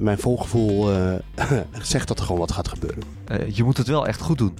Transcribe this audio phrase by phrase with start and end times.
[0.00, 1.14] mijn volgevoel uh,
[1.82, 3.02] zegt dat er gewoon wat gaat gebeuren.
[3.32, 4.54] Uh, je moet het wel echt goed doen.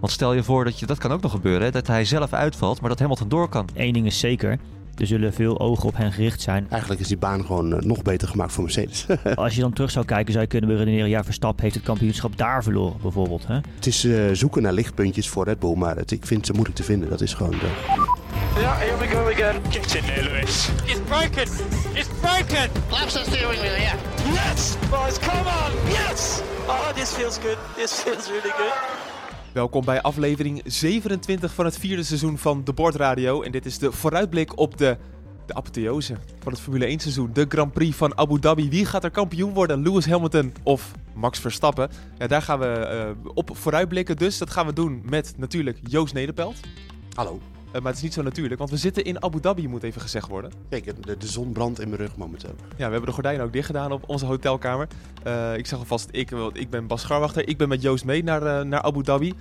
[0.00, 2.32] Want stel je voor dat je, dat kan ook nog gebeuren, hè, dat hij zelf
[2.32, 3.68] uitvalt, maar dat Hamilton door kan.
[3.74, 4.58] Eén ding is zeker,
[4.94, 6.66] er zullen veel ogen op hen gericht zijn.
[6.70, 9.06] Eigenlijk is die baan gewoon uh, nog beter gemaakt voor Mercedes.
[9.34, 11.08] Als je dan terug zou kijken, zou je kunnen beredeneren...
[11.08, 13.46] ja, Verstappen heeft het kampioenschap daar verloren, bijvoorbeeld.
[13.46, 13.54] Hè?
[13.54, 16.76] Het is uh, zoeken naar lichtpuntjes voor Red Bull, maar het, ik vind ze moeilijk
[16.76, 17.08] te vinden.
[17.08, 17.50] Dat is gewoon...
[17.50, 18.11] De...
[18.80, 19.62] Here we go again.
[19.70, 20.68] Get in there, Lewis.
[20.86, 21.48] It's broken.
[21.94, 22.70] It's broken.
[22.90, 23.96] Laps the steering wheel, yeah.
[24.32, 25.72] Yes, boys, come on.
[25.88, 26.42] Yes.
[26.66, 27.58] Oh, this feels good.
[27.76, 28.72] This feels really good.
[29.52, 33.42] Welkom bij aflevering 27 van het vierde seizoen van de Bordradio.
[33.42, 34.96] En dit is de vooruitblik op de,
[35.46, 37.30] de apotheose van het Formule 1 seizoen.
[37.32, 38.70] De Grand Prix van Abu Dhabi.
[38.70, 39.82] Wie gaat er kampioen worden?
[39.82, 41.90] Lewis Hamilton of Max Verstappen?
[42.18, 44.16] Ja, daar gaan we uh, op vooruitblikken.
[44.16, 46.56] Dus dat gaan we doen met natuurlijk Joost Nederpelt.
[47.14, 47.40] Hallo.
[47.72, 50.00] Uh, maar het is niet zo natuurlijk, want we zitten in Abu Dhabi, moet even
[50.00, 50.52] gezegd worden.
[50.68, 52.54] Kijk, de, de zon brandt in mijn rug momenteel.
[52.58, 54.88] Ja, we hebben de gordijnen ook dicht gedaan op onze hotelkamer.
[55.26, 57.48] Uh, ik zeg alvast, ik, ik ben Bas Scharwachter.
[57.48, 59.34] Ik ben met Joost mee naar, uh, naar Abu Dhabi.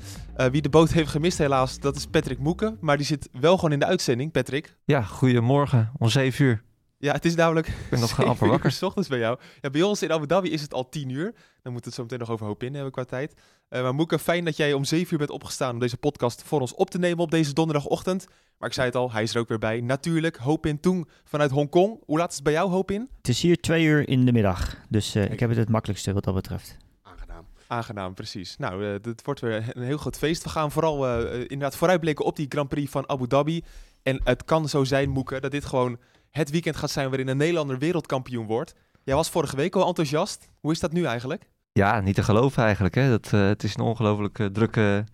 [0.52, 2.78] wie de boot heeft gemist helaas, dat is Patrick Moeken.
[2.80, 4.76] Maar die zit wel gewoon in de uitzending, Patrick.
[4.86, 6.64] Ja, goedemorgen, om 7 uur.
[7.02, 7.68] Ja, het is namelijk.
[7.68, 8.72] Ik ben nog amper wakker.
[8.72, 9.40] S ochtends bij jou.
[9.62, 11.34] Ja, bij ons in Abu Dhabi is het al 10 uur.
[11.62, 13.34] Dan moet het zo meteen nog over hoop in hebben qua tijd.
[13.70, 16.62] Uh, maar Moeke, fijn dat jij om 7 uur bent opgestaan om deze podcast voor
[16.62, 18.28] ons op te nemen op deze donderdagochtend.
[18.58, 19.82] Maar ik zei het al, hij is er ook weer bij.
[19.82, 22.04] Natuurlijk, Hoop in Toen vanuit Hongkong.
[22.06, 23.10] Hoe laat is het bij jou, Hoop in?
[23.18, 24.78] Het is hier twee uur in de middag.
[24.90, 26.78] Dus uh, ik heb het het makkelijkste wat dat betreft.
[27.02, 27.46] Aangenaam.
[27.68, 28.58] Aangenaam, precies.
[28.58, 30.44] Nou, uh, het wordt weer een heel groot feest.
[30.44, 33.64] We gaan vooral inderdaad vooruitblikken op die Grand Prix van Abu Dhabi.
[34.04, 36.00] En het kan zo zijn, Moeke, dat dit gewoon
[36.32, 38.76] het weekend gaat zijn waarin een Nederlander wereldkampioen wordt.
[39.04, 40.50] Jij was vorige week al enthousiast.
[40.60, 41.50] Hoe is dat nu eigenlijk?
[41.72, 42.96] Ja, niet te geloven eigenlijk.
[42.96, 43.10] Hè.
[43.10, 45.06] Dat, uh, het is een ongelooflijk uh, drukke,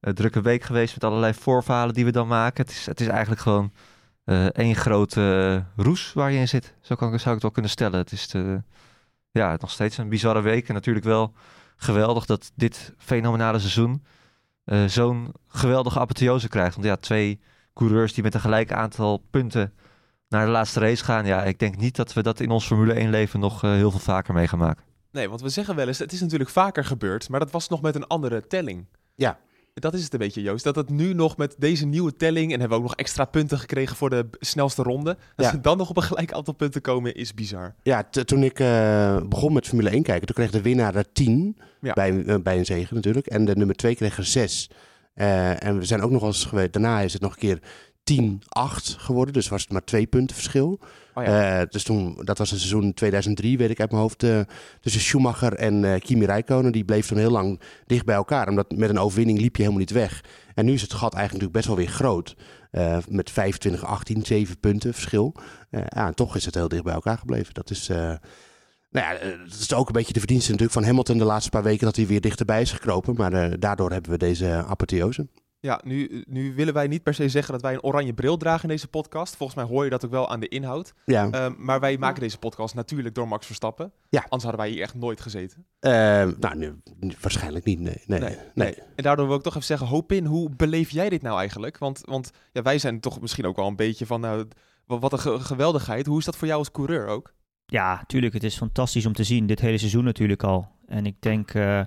[0.00, 2.64] uh, drukke week geweest met allerlei voorvalen die we dan maken.
[2.64, 3.72] Het is, het is eigenlijk gewoon
[4.52, 6.74] één grote roes waar je in zit.
[6.80, 7.98] Zo kan, zou ik het wel kunnen stellen.
[7.98, 8.32] Het is
[9.30, 10.68] ja, nog steeds een bizarre week.
[10.68, 11.32] En natuurlijk wel
[11.76, 14.04] geweldig dat dit fenomenale seizoen
[14.86, 16.74] zo'n geweldige apotheose krijgt.
[16.74, 17.40] Want ja, twee
[17.74, 19.72] coureurs die met een gelijk aantal punten
[20.34, 21.26] naar de laatste race gaan.
[21.26, 24.00] Ja, ik denk niet dat we dat in ons Formule 1 leven nog heel veel
[24.00, 24.84] vaker mee gaan maken.
[25.10, 27.82] Nee, want we zeggen wel eens, het is natuurlijk vaker gebeurd, maar dat was nog
[27.82, 28.86] met een andere telling.
[29.14, 29.38] Ja.
[29.74, 30.64] Dat is het een beetje, Joost.
[30.64, 33.58] Dat het nu nog met deze nieuwe telling, en hebben we ook nog extra punten
[33.58, 35.50] gekregen voor de snelste ronde, dat ja.
[35.50, 37.74] ze dan nog op een gelijk aantal punten komen, is bizar.
[37.82, 41.58] Ja, toen ik uh, begon met Formule 1 kijken, toen kreeg de winnaar er 10
[41.80, 41.92] ja.
[41.92, 43.26] bij, uh, bij een zegen natuurlijk.
[43.26, 44.70] En de nummer 2 kreeg er 6.
[45.14, 47.58] Uh, en we zijn ook nog eens geweest, daarna is het nog een keer
[48.12, 49.34] 10-8 geworden.
[49.34, 50.80] Dus was het maar twee punten verschil.
[51.14, 51.60] Oh ja.
[51.60, 54.22] uh, dus toen, dat was een seizoen 2003, weet ik uit mijn hoofd.
[54.22, 54.40] Uh,
[54.80, 56.72] tussen Schumacher en uh, Kimi Räikkönen.
[56.72, 58.48] Die bleef toen heel lang dicht bij elkaar.
[58.48, 60.24] Omdat met een overwinning liep je helemaal niet weg.
[60.54, 62.36] En nu is het gat eigenlijk best wel weer groot.
[63.08, 65.34] met 25, 18, 7 punten verschil.
[65.70, 67.54] ja, en toch is het heel dicht bij elkaar gebleven.
[67.54, 67.88] Dat is...
[68.90, 71.62] Nou ja, dat is ook een beetje de verdienste natuurlijk van Hamilton de laatste paar
[71.62, 73.14] weken dat hij weer dichterbij is gekropen.
[73.14, 75.26] Maar daardoor hebben we deze apotheose.
[75.64, 78.62] Ja, nu, nu willen wij niet per se zeggen dat wij een oranje bril dragen
[78.62, 79.36] in deze podcast.
[79.36, 80.94] Volgens mij hoor je dat ook wel aan de inhoud.
[81.04, 81.28] Ja.
[81.32, 83.92] Uh, maar wij maken deze podcast natuurlijk door Max Verstappen.
[84.08, 84.20] Ja.
[84.20, 85.66] Anders hadden wij hier echt nooit gezeten.
[85.80, 85.92] Uh,
[86.38, 86.72] nou, nee,
[87.20, 87.80] waarschijnlijk niet.
[87.80, 90.90] Nee nee, nee, nee, En daardoor wil ik toch even zeggen, hoop in, hoe beleef
[90.90, 91.78] jij dit nou eigenlijk?
[91.78, 94.48] Want, want ja, wij zijn toch misschien ook wel een beetje van, nou,
[94.86, 96.06] wat een ge geweldigheid.
[96.06, 97.34] Hoe is dat voor jou als coureur ook?
[97.66, 98.34] Ja, tuurlijk.
[98.34, 99.46] Het is fantastisch om te zien.
[99.46, 100.68] Dit hele seizoen natuurlijk al.
[100.86, 101.80] En ik denk uh,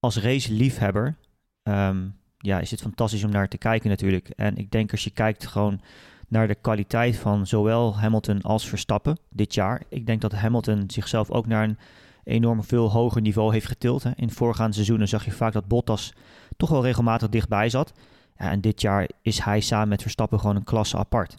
[0.00, 1.16] als race-liefhebber...
[1.62, 4.28] Um, ja, is het fantastisch om naar te kijken natuurlijk.
[4.28, 5.80] En ik denk als je kijkt gewoon
[6.28, 9.82] naar de kwaliteit van zowel Hamilton als Verstappen dit jaar.
[9.88, 11.78] Ik denk dat Hamilton zichzelf ook naar een
[12.24, 14.02] enorm veel hoger niveau heeft getild.
[14.02, 14.10] Hè.
[14.14, 16.12] In voorgaande seizoenen zag je vaak dat Bottas
[16.56, 17.92] toch wel regelmatig dichtbij zat.
[18.38, 21.36] Ja, en dit jaar is hij samen met Verstappen gewoon een klasse apart.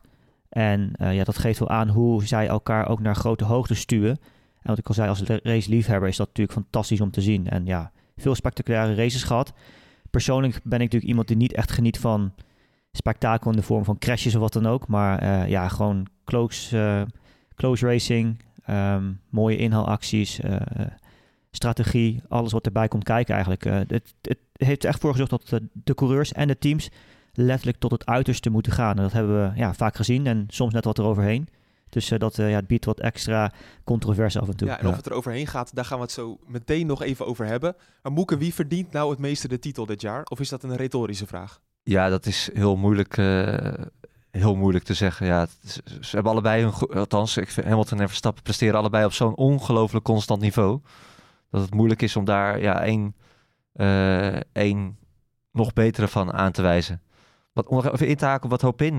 [0.50, 4.20] En uh, ja, dat geeft wel aan hoe zij elkaar ook naar grote hoogte stuwen.
[4.62, 7.50] En wat ik al zei, als race-liefhebber is dat natuurlijk fantastisch om te zien.
[7.50, 9.54] En ja, veel spectaculaire races gehad
[10.12, 12.34] persoonlijk ben ik natuurlijk iemand die niet echt geniet van
[12.92, 14.88] spektakel in de vorm van crashes of wat dan ook.
[14.88, 17.02] Maar uh, ja, gewoon close, uh,
[17.56, 20.56] close racing, um, mooie inhaalacties, uh,
[21.52, 23.64] strategie, alles wat erbij komt kijken eigenlijk.
[23.64, 26.90] het, het heeft echt voor gezorgd dat de coureurs en de teams
[27.34, 28.96] letterlijk tot het uiterste moeten gaan.
[28.96, 31.48] En dat hebben we ja, vaak gezien en soms net wat eroverheen.
[31.90, 33.52] Dus uh, dat uh, ja, het biedt wat extra
[33.84, 34.68] controverse af en toe.
[34.68, 37.26] Ja, en of het er overheen gaat, daar gaan we het zo meteen nog even
[37.26, 37.76] over hebben.
[38.02, 40.24] Maar Moeke, wie verdient nou het meeste de titel dit jaar?
[40.24, 41.62] Of is dat een retorische vraag?
[41.84, 43.74] Ja, dat is heel moeilijk, uh,
[44.32, 45.26] heel moeilijk te zeggen.
[45.26, 49.14] Ja, is, ze hebben allebei hun, althans, ik vind Hamilton en Verstappen presteren allebei op
[49.14, 50.80] zo'n ongelooflijk constant niveau.
[51.50, 53.16] Dat het moeilijk is om daar ja, één,
[54.52, 54.98] één
[55.52, 57.02] nog betere van aan te wijzen.
[57.54, 58.96] Wat, om even in te haken op wat Hopin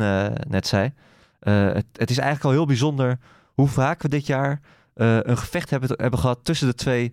[0.49, 0.93] net zei.
[1.41, 3.19] Uh, het, het, is eigenlijk al heel bijzonder
[3.55, 4.61] hoe vaak we dit jaar
[4.95, 7.13] een gevecht hebben, hebben gehad tussen de twee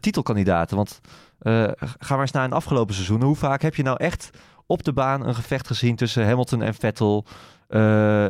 [0.00, 0.76] titelkandidaten.
[0.76, 1.00] Want
[1.98, 3.22] ga maar eens naar een afgelopen seizoen.
[3.22, 4.30] Hoe vaak heb je nou echt
[4.66, 7.26] op de baan een gevecht gezien tussen Hamilton en Vettel?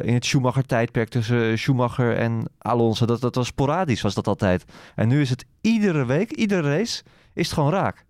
[0.03, 3.07] in het Schumacher-tijdperk tussen Schumacher en Alonso.
[3.07, 4.65] Dat, dat was sporadisch, was dat altijd.
[4.95, 7.03] En nu is het iedere week, iedere race,
[7.35, 8.07] is het gewoon raak.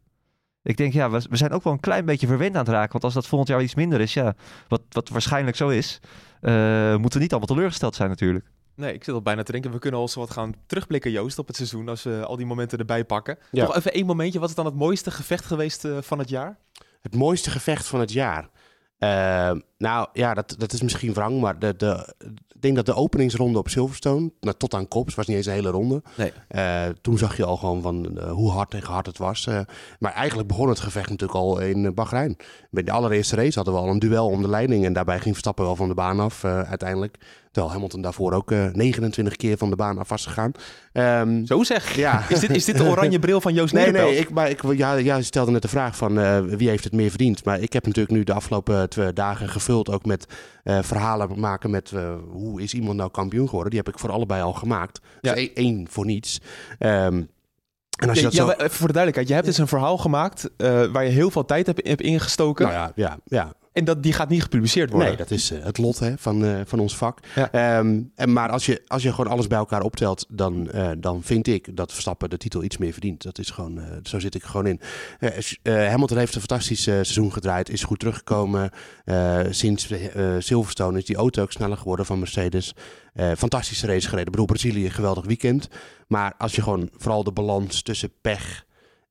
[0.63, 2.93] Ik denk, ja, we, we zijn ook wel een klein beetje verwend aan het raken.
[2.93, 4.35] Want als dat volgend jaar iets minder is, ja,
[4.69, 6.01] wat, wat waarschijnlijk zo is,
[6.41, 8.51] moeten we niet allemaal teleurgesteld zijn natuurlijk.
[8.75, 11.39] Nee, ik zit al bijna te denken, we kunnen al zo wat gaan terugblikken, Joost,
[11.39, 13.39] op het seizoen, als we al die momenten erbij pakken.
[13.51, 13.65] Ja.
[13.65, 16.59] Nog even één momentje, wat is dan het mooiste gevecht geweest uh, van het jaar?
[17.01, 18.49] Het mooiste gevecht van het jaar?
[19.79, 22.15] Nou ja, dat, dat is misschien wrang, maar de, de,
[22.59, 25.53] ik denk dat de openingsronde op Silverstone, nou, tot aan Kops, was niet eens een
[25.53, 26.03] hele ronde.
[26.17, 26.33] Nee.
[26.51, 29.47] Uh, toen zag je al gewoon van uh, hoe hard tegen hard het was.
[29.47, 29.61] Uh,
[29.99, 32.37] maar eigenlijk begon het gevecht natuurlijk al in Bahrein.
[32.71, 34.85] Bij de allereerste race hadden we al een duel om de leiding.
[34.85, 37.17] En daarbij ging Verstappen wel van de baan af uiteindelijk.
[37.53, 40.53] Terwijl Hamilton daarvoor ook 29 keer van de baan af was gegaan.
[40.93, 41.97] Um, Zo zeg.
[41.97, 42.25] Ja.
[42.29, 44.17] Is, dit, is dit de oranje bril van Joost Nee, nee.
[44.17, 46.15] Ik, maar ik, ja, ja, stelde net de vraag van
[46.57, 47.45] wie heeft het meer verdiend.
[47.45, 50.27] Maar ik heb natuurlijk nu de afgelopen twee dagen gevuld ook met
[50.65, 51.91] verhalen maken met
[52.31, 53.71] hoe hoe is iemand nou kampioen geworden?
[53.71, 55.01] Die heb ik voor allebei al gemaakt.
[55.21, 55.35] Ja.
[55.35, 56.41] Dus één voor niets.
[56.79, 57.29] Um,
[57.99, 58.69] en als je dat ja, zo...
[58.69, 61.67] Voor de duidelijkheid, je hebt dus een verhaal gemaakt uh, waar je heel veel tijd
[61.67, 62.67] hebt, hebt ingestoken.
[62.67, 63.53] Nou ja, ja, ja.
[63.73, 65.09] En dat, die gaat niet gepubliceerd worden.
[65.09, 67.19] Nee, dat is uh, het lot hè, van, uh, van ons vak.
[67.35, 67.79] Ja.
[67.79, 71.23] Um, en, maar als je, als je gewoon alles bij elkaar optelt, dan, uh, dan
[71.23, 73.23] vind ik dat Verstappen de titel iets meer verdient.
[73.23, 74.81] Dat is gewoon, zo zit ik gewoon in.
[75.63, 78.71] Hamilton heeft een fantastisch seizoen gedraaid, is goed teruggekomen.
[79.51, 79.93] sinds
[80.39, 82.75] Silverstone is die auto ook sneller geworden van Mercedes.
[83.37, 84.27] fantastische race gereden.
[84.27, 85.69] Ik bedoel, Brazilië, geweldig weekend.
[86.09, 88.67] Maar als je gewoon vooral de balans tussen pech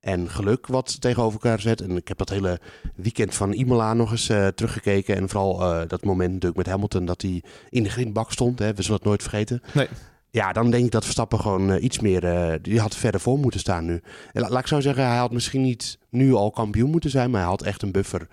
[0.08, 1.82] en geluk wat tegenover elkaar zet.
[1.82, 2.60] En ik heb dat hele
[2.96, 5.16] weekend van Imola nog eens uh, teruggekeken.
[5.16, 8.60] En vooral uh, dat moment natuurlijk met Hamilton dat hij in de grindbak stond.
[8.60, 8.74] Hè.
[8.74, 9.62] We zullen het nooit vergeten.
[9.74, 9.88] Nee.
[10.30, 12.60] Ja, dan denk ik dat Verstappen gewoon uh, iets meer...
[12.62, 14.02] die had verder voor moeten staan nu.
[14.34, 17.32] En laat ik zo zeggen, hij had misschien niet nu al kampioen moeten zijn.
[17.32, 18.28] Maar hij had echt een buffer.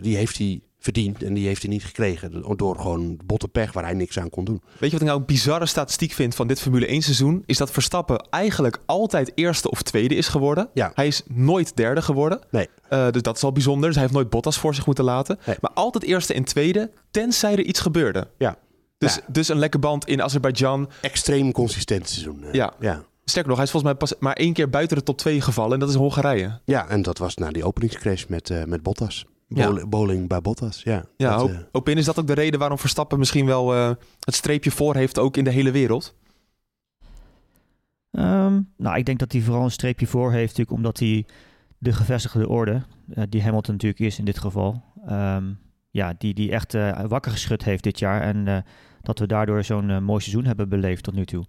[0.00, 1.22] die heeft hij verdiend.
[1.22, 2.56] En die heeft hij niet gekregen.
[2.56, 4.62] Door gewoon botte pech waar hij niks aan kon doen.
[4.64, 7.42] Weet je wat ik nou een bizarre statistiek vind van dit Formule 1 seizoen?
[7.46, 10.68] Is dat Verstappen eigenlijk altijd eerste of tweede is geworden.
[10.74, 10.92] Ja.
[10.94, 12.40] Hij is nooit derde geworden.
[12.50, 12.68] Nee.
[12.90, 13.84] Uh, dus dat is al bijzonder.
[13.84, 15.38] Dus hij heeft nooit Bottas voor zich moeten laten.
[15.46, 15.56] Nee.
[15.60, 18.28] Maar altijd eerste en tweede, tenzij er iets gebeurde.
[18.38, 18.56] Ja.
[18.98, 20.90] Dus, dus een lekke band in Azerbeidzjan.
[21.00, 22.44] Extreem consistent seizoen.
[22.52, 22.72] Ja.
[22.80, 23.04] ja.
[23.24, 25.72] Sterker nog, hij is volgens mij pas maar één keer buiten de top 2 gevallen.
[25.72, 26.60] En dat is Hongarije.
[26.64, 29.26] Ja, en dat was na die openingscrash met, uh, met Bottas.
[29.54, 31.04] Bowling, bowling bij Bottas, ja.
[31.16, 31.58] Ja, dat, uh...
[31.72, 33.90] Opin, is dat ook de reden waarom Verstappen misschien wel uh,
[34.20, 36.14] het streepje voor heeft, ook in de hele wereld?
[38.10, 41.26] Um, nou, ik denk dat hij vooral een streepje voor heeft, natuurlijk omdat hij
[41.78, 42.82] de gevestigde orde,
[43.14, 45.58] uh, die Hamilton natuurlijk is in dit geval, um,
[45.90, 46.72] ja, die, die echt
[47.06, 48.20] wakker geschud heeft dit jaar.
[48.20, 48.64] En
[49.02, 51.44] dat we daardoor zo'n mooi seizoen hebben beleefd tot nu toe.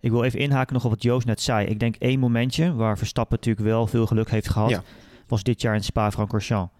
[0.00, 1.66] Ik wil even inhaken nog op wat Joost net zei.
[1.66, 4.82] Ik denk één momentje waar Verstappen natuurlijk wel veel geluk heeft gehad,
[5.26, 6.72] was dit jaar in Spa-Francorchamps.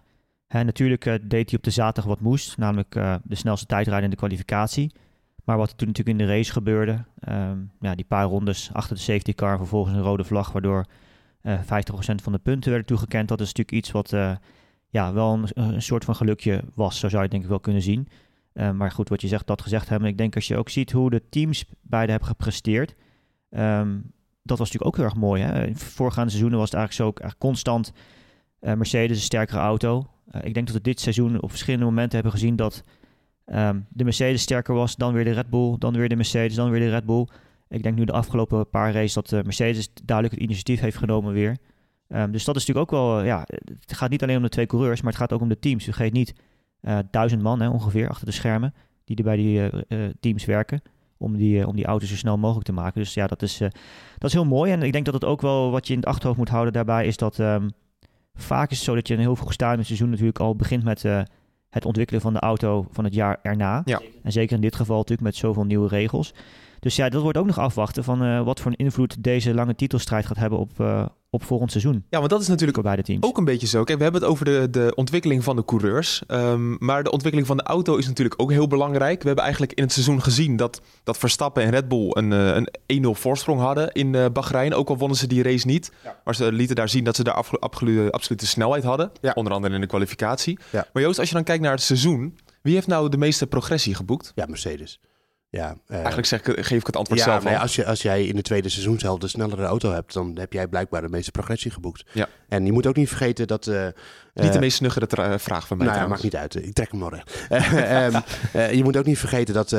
[0.47, 4.03] Hè, natuurlijk uh, deed hij op de zaterdag wat moest, namelijk uh, de snelste tijdrijden
[4.03, 4.91] in de kwalificatie.
[5.43, 8.95] Maar wat er toen natuurlijk in de race gebeurde, um, ja, die paar rondes achter
[8.95, 10.85] de safety car, vervolgens een rode vlag, waardoor
[11.41, 13.27] uh, eh, 50% van de punten werden toegekend.
[13.27, 14.09] Dat is natuurlijk iets wat
[14.89, 18.07] ja, wel een, soort van gelukje was, zo zou je denk ik wel kunnen zien.
[18.53, 20.09] maar goed, wat je zegt, dat gezegd hebben.
[20.09, 22.95] Ik denk als je ook ziet hoe de teams beide hebben gepresteerd,
[23.49, 24.11] um,
[24.43, 25.41] dat was natuurlijk ook heel erg mooi.
[25.41, 25.65] Hè?
[25.65, 27.93] In voorgaande seizoenen was het eigenlijk zo ook constant
[28.59, 30.07] Mercedes een sterkere auto.
[30.31, 32.83] Uh, ik denk dat we dit seizoen op verschillende momenten hebben gezien dat
[33.45, 36.69] um, de Mercedes sterker was, dan weer de Red Bull, dan weer de Mercedes, dan
[36.69, 37.27] weer de Red Bull.
[37.69, 41.33] Ik denk nu de afgelopen paar races dat de Mercedes duidelijk het initiatief heeft genomen
[41.33, 41.57] weer.
[42.09, 43.45] Um, dus dat is natuurlijk ook wel, ja,
[43.79, 45.87] het gaat niet alleen om de twee coureurs, maar het gaat ook om de teams.
[45.87, 46.33] U geeft niet
[47.11, 49.69] duizend man hè, ongeveer achter de schermen die er bij die
[50.19, 50.81] teams werken
[51.17, 53.01] om die, om die auto's zo snel mogelijk te maken.
[53.01, 54.71] Dus ja, dat is, dat is heel mooi.
[54.71, 57.05] En ik denk dat het ook wel wat je in het achterhoofd moet houden daarbij
[57.05, 57.71] is dat um,
[58.37, 61.03] Vaak is het zo dat je een heel vroeg stadium seizoen natuurlijk al begint met
[61.03, 61.21] uh,
[61.69, 63.81] het ontwikkelen van de auto van het jaar erna.
[63.85, 64.01] Ja.
[64.23, 66.33] En zeker in dit geval natuurlijk met zoveel nieuwe regels.
[66.87, 69.75] Dus ja, dat wordt ook nog afwachten van uh, wat voor een invloed deze lange
[69.75, 72.05] titelstrijd gaat hebben op, uh, op volgend seizoen.
[72.09, 73.23] Ja, want dat is natuurlijk bij de teams.
[73.23, 73.83] ook een beetje zo.
[73.83, 76.23] Kijk, we hebben het over de, de ontwikkeling van de coureurs.
[76.27, 79.19] Um, maar de ontwikkeling van de auto is natuurlijk ook heel belangrijk.
[79.19, 82.55] We hebben eigenlijk in het seizoen gezien dat, dat Verstappen en Red Bull een, uh,
[82.85, 84.73] een 1-0 voorsprong hadden in uh, Bahrein.
[84.73, 85.91] Ook al wonnen ze die race niet.
[86.03, 86.19] Ja.
[86.23, 89.11] Maar ze lieten daar zien dat ze daar absolute, absolute snelheid hadden.
[89.21, 89.31] Ja.
[89.35, 90.59] Onder andere in de kwalificatie.
[90.71, 90.87] Ja.
[90.93, 92.37] Maar Joost, als je dan kijkt naar het seizoen.
[92.61, 94.31] Wie heeft nou de meeste progressie geboekt?
[94.35, 94.99] Ja, Mercedes.
[95.49, 97.61] Ja, uh, Eigenlijk zeg ik, geef ik het antwoord ja, zelf nee, al.
[97.61, 100.67] als, je, als jij in de tweede seizoenshelft de snellere auto hebt, dan heb jij
[100.67, 102.03] blijkbaar de meeste progressie geboekt.
[102.13, 102.27] Ja.
[102.47, 103.67] En je moet ook niet vergeten dat...
[103.67, 103.87] uh,
[104.33, 106.55] niet de meest snuggere vraag van mij Nou ja, maakt niet uit.
[106.55, 107.47] Ik trek hem wel recht.
[108.13, 108.21] um,
[108.61, 109.69] uh, je moet ook niet vergeten dat,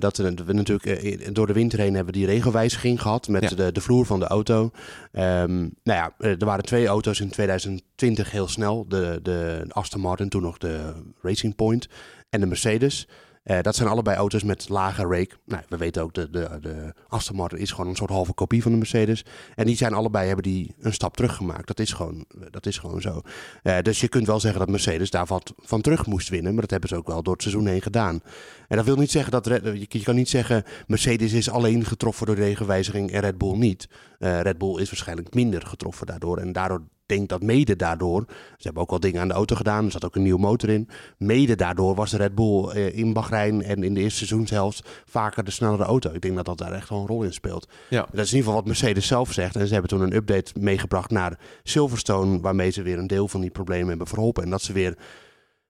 [0.00, 3.56] dat we natuurlijk door de winter heen hebben die regelwijziging gehad met Ja.
[3.56, 4.70] de, de vloer van de auto.
[5.12, 8.84] Um, nou ja, er waren twee auto's in 2020 heel snel.
[8.88, 11.88] De, de Aston Martin, toen nog de Racing Point
[12.30, 13.08] en de Mercedes.
[13.50, 15.30] Uh, dat zijn allebei auto's met lage rake.
[15.44, 18.62] Nou, we weten ook, de, de, de Aston Martin is gewoon een soort halve kopie
[18.62, 19.24] van de Mercedes.
[19.54, 21.66] En die zijn allebei, hebben die een stap terug gemaakt.
[21.66, 23.20] Dat is gewoon, dat is gewoon zo.
[23.62, 26.52] Uh, dus je kunt wel zeggen dat Mercedes daar wat van terug moest winnen.
[26.52, 28.22] Maar dat hebben ze ook wel door het seizoen heen gedaan.
[28.68, 29.46] En dat wil niet zeggen dat...
[29.46, 33.56] Red, je, kan niet zeggen, Mercedes is alleen getroffen door de regenwijziging en Red Bull
[33.56, 33.88] niet.
[34.18, 36.38] Red Bull is waarschijnlijk minder getroffen daardoor.
[36.38, 39.84] En daardoor denk dat mede daardoor, ze hebben ook al dingen aan de auto gedaan,
[39.84, 40.88] er zat ook een nieuwe motor in.
[41.18, 45.44] Mede daardoor was de Red Bull uh, in Bahrein en in de eerste seizoenshelft vaker
[45.44, 46.12] de snellere auto.
[46.12, 47.68] Ik denk dat dat daar echt wel een rol in speelt.
[47.90, 48.00] Ja.
[48.00, 49.56] Dat is in ieder geval wat Mercedes zelf zegt.
[49.56, 53.40] En ze hebben toen een update meegebracht naar Silverstone, waarmee ze weer een deel van
[53.40, 54.42] die problemen hebben verholpen.
[54.42, 54.96] En dat ze weer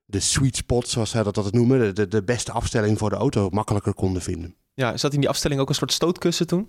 [0.04, 3.48] de sweet spot, zoals zij dat altijd noemen, de, de beste afstelling voor de auto
[3.50, 4.54] makkelijker konden vinden.
[4.78, 6.68] Ja, zat in die afstelling ook een soort stootkussen toen?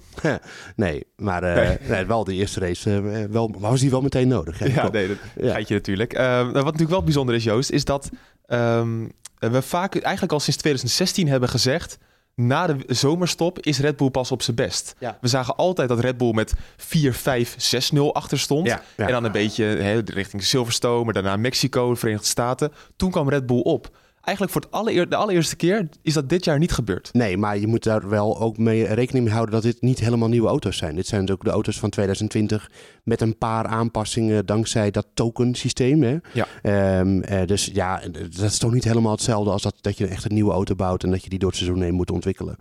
[0.76, 1.78] nee, maar uh, nee.
[1.88, 4.60] Nee, wel de eerste race uh, wel, was die wel meteen nodig.
[4.60, 5.52] Ja, ja nee, dat ja.
[5.52, 6.18] geitje natuurlijk.
[6.18, 8.10] Uh, wat natuurlijk wel bijzonder is, Joost, is dat
[8.48, 11.98] um, we vaak eigenlijk al sinds 2016 hebben gezegd...
[12.36, 14.96] Na de zomerstop is Red Bull pas op zijn best.
[15.00, 15.18] Ja.
[15.22, 18.68] We zagen altijd dat Red Bull met 4, 5, 6-0 achter stond.
[18.68, 18.82] Ja.
[18.96, 22.72] En dan een beetje he, richting Silverstone, maar daarna Mexico, de Verenigde Staten.
[22.96, 23.90] Toen kwam Red Bull op
[24.22, 27.10] eigenlijk voor het allereer, de allereerste keer is dat dit jaar niet gebeurd.
[27.14, 30.30] Nee, maar je moet daar wel ook mee rekening mee houden dat dit niet helemaal
[30.30, 30.96] nieuwe auto's zijn.
[30.96, 32.72] Dit zijn ook de auto's van 2020
[33.04, 36.04] met een paar aanpassingen dankzij dat token systeem.
[36.04, 36.18] Hè?
[36.34, 37.00] Ja.
[37.00, 40.26] Um, uh, dus ja, dat is toch niet helemaal hetzelfde als dat, dat je echt
[40.26, 42.58] een nieuwe auto bouwt en dat je die door het seizoen heen moet ontwikkelen.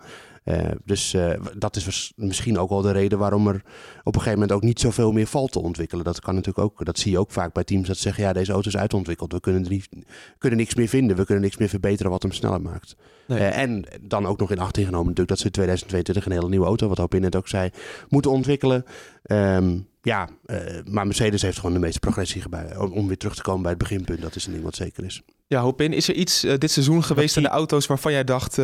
[0.49, 3.61] Uh, dus uh, dat is misschien ook wel de reden waarom er
[4.03, 6.03] op een gegeven moment ook niet zoveel meer valt te ontwikkelen.
[6.03, 8.51] Dat kan natuurlijk ook, dat zie je ook vaak bij teams dat zeggen, ja, deze
[8.51, 9.31] auto is uitontwikkeld.
[9.31, 9.89] We kunnen, er niet,
[10.37, 12.95] kunnen niks meer vinden, we kunnen niks meer verbeteren wat hem sneller maakt.
[13.27, 13.39] Nee.
[13.39, 16.49] Uh, en dan ook nog in acht genomen natuurlijk dat ze in 2022 een hele
[16.49, 17.69] nieuwe auto, wat Hopin net ook zei,
[18.07, 18.85] moeten ontwikkelen.
[19.25, 23.41] Um, ja, uh, maar Mercedes heeft gewoon de meeste progressie bij, om weer terug te
[23.41, 24.21] komen bij het beginpunt.
[24.21, 25.21] Dat is een ding wat zeker is.
[25.47, 28.57] Ja, Hopin, is er iets uh, dit seizoen geweest in de auto's waarvan jij dacht,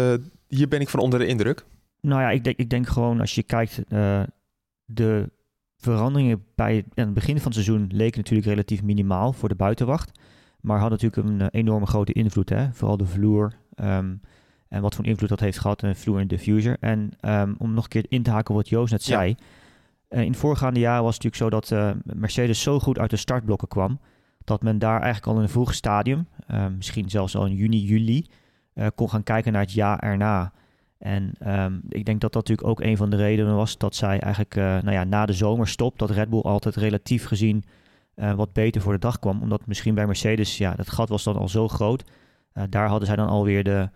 [0.48, 1.66] hier ben ik van onder de indruk?
[2.06, 4.22] Nou ja, ik denk, ik denk gewoon als je kijkt, uh,
[4.86, 5.32] de
[5.78, 10.20] veranderingen bij aan het begin van het seizoen leken natuurlijk relatief minimaal voor de buitenwacht.
[10.62, 12.74] Maar hadden natuurlijk een enorme grote invloed, hè?
[12.74, 13.54] vooral de vloer.
[13.76, 14.22] Um,
[14.68, 16.78] en wat voor invloed dat heeft gehad, een vloer en diffuser.
[16.80, 19.36] En um, om nog een keer in te haken wat Joost net zei.
[20.10, 20.18] Ja.
[20.18, 23.68] Uh, in voorgaande jaren was het natuurlijk zo dat Mercedes zo goed uit de startblokken
[23.68, 24.00] kwam.
[24.44, 27.80] Dat men daar eigenlijk al in een vroeg stadium, uh, misschien zelfs al in juni,
[27.80, 28.26] juli,
[28.96, 30.54] kon gaan kijken naar het jaar erna.
[31.06, 34.20] En um, ik denk dat dat natuurlijk ook een van de redenen was dat zij
[34.20, 37.64] eigenlijk uh, nou ja, na de zomerstop, dat Red Bull altijd relatief gezien
[38.16, 39.42] uh, wat beter voor de dag kwam.
[39.42, 42.04] Omdat misschien bij Mercedes, ja, dat gat was dan al zo groot.
[42.54, 43.90] Uh, daar hadden zij dan alweer de,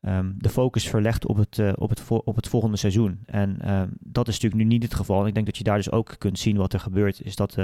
[0.00, 3.20] um, de focus verlegd op het, op, het op het volgende seizoen.
[3.26, 5.20] En um, dat is natuurlijk nu niet het geval.
[5.20, 7.22] En ik denk dat je daar dus ook kunt zien wat er gebeurt.
[7.22, 7.54] Is dat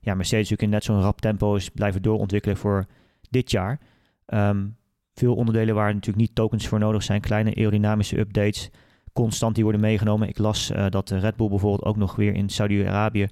[0.00, 2.86] ja, Mercedes natuurlijk in net zo'n rap tempo is blijven doorontwikkelen voor
[3.30, 3.78] dit jaar.
[4.26, 4.76] Um,
[5.18, 7.20] veel onderdelen waar natuurlijk niet tokens voor nodig zijn.
[7.20, 8.70] Kleine aerodynamische updates.
[9.12, 10.28] Constant die worden meegenomen.
[10.28, 13.28] Ik las uh, dat Red Bull bijvoorbeeld ook nog weer in Saudi-Arabië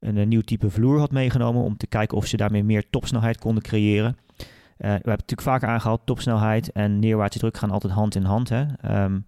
[0.00, 1.62] een, een, nieuw type vloer had meegenomen.
[1.62, 4.16] Om te kijken of ze daarmee meer topsnelheid konden creëren.
[4.16, 4.36] Uh,
[4.76, 6.00] we hebben het natuurlijk vaker aangehaald.
[6.04, 8.48] Topsnelheid en neerwaartse druk gaan altijd hand in hand.
[8.48, 8.64] Hè?
[9.04, 9.26] Um,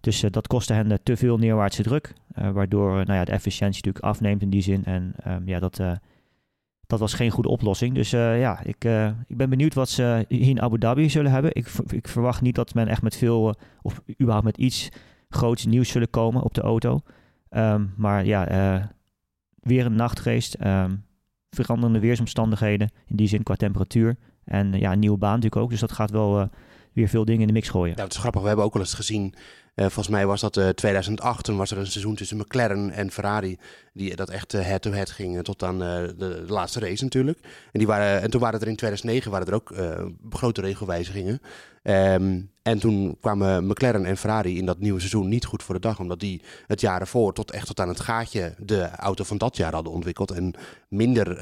[0.00, 2.12] dus dat kostte hen te veel neerwaartse druk.
[2.52, 4.84] Waardoor nou ja, de efficiëntie natuurlijk afneemt in die zin.
[4.84, 5.80] En um, ja, dat,
[6.86, 7.94] dat was geen goede oplossing.
[7.94, 8.84] Dus ja, ik,
[9.26, 11.50] ik ben benieuwd wat ze hier in Abu Dhabi zullen hebben.
[11.54, 14.88] Ik, ik verwacht niet dat men echt met veel, of überhaupt met iets
[15.28, 17.00] groots nieuws zullen komen op de auto.
[17.50, 18.94] Um, maar ja,
[19.60, 20.68] weer een nachtrace.
[20.68, 21.04] Um,
[21.50, 22.90] veranderende weersomstandigheden.
[23.06, 24.16] In die zin qua temperatuur.
[24.44, 25.70] En ja, een nieuwe baan natuurlijk ook.
[25.70, 26.48] Dus dat gaat wel
[26.92, 27.96] weer veel dingen in de mix gooien.
[27.96, 28.40] Ja, het is grappig.
[28.40, 29.34] We hebben ook wel eens gezien.
[29.76, 31.44] Uh, volgens mij was dat uh, 2008.
[31.44, 33.58] Toen was er een seizoen tussen McLaren en Ferrari.
[33.92, 35.44] Die dat echt head-to-head -head ging.
[35.44, 37.38] Tot aan de, de, laatste race natuurlijk.
[37.72, 39.74] En, die waren, en toen waren er in 2009 waren er ook
[40.30, 41.40] grote regelwijzigingen.
[41.88, 45.80] Um, en toen kwamen McLaren en Ferrari in dat nieuwe seizoen niet goed voor de
[45.80, 45.98] dag.
[45.98, 49.56] Omdat die het jaar ervoor tot echt tot aan het gaatje de auto van dat
[49.56, 50.30] jaar hadden ontwikkeld.
[50.30, 50.54] En
[50.88, 51.40] minder uh,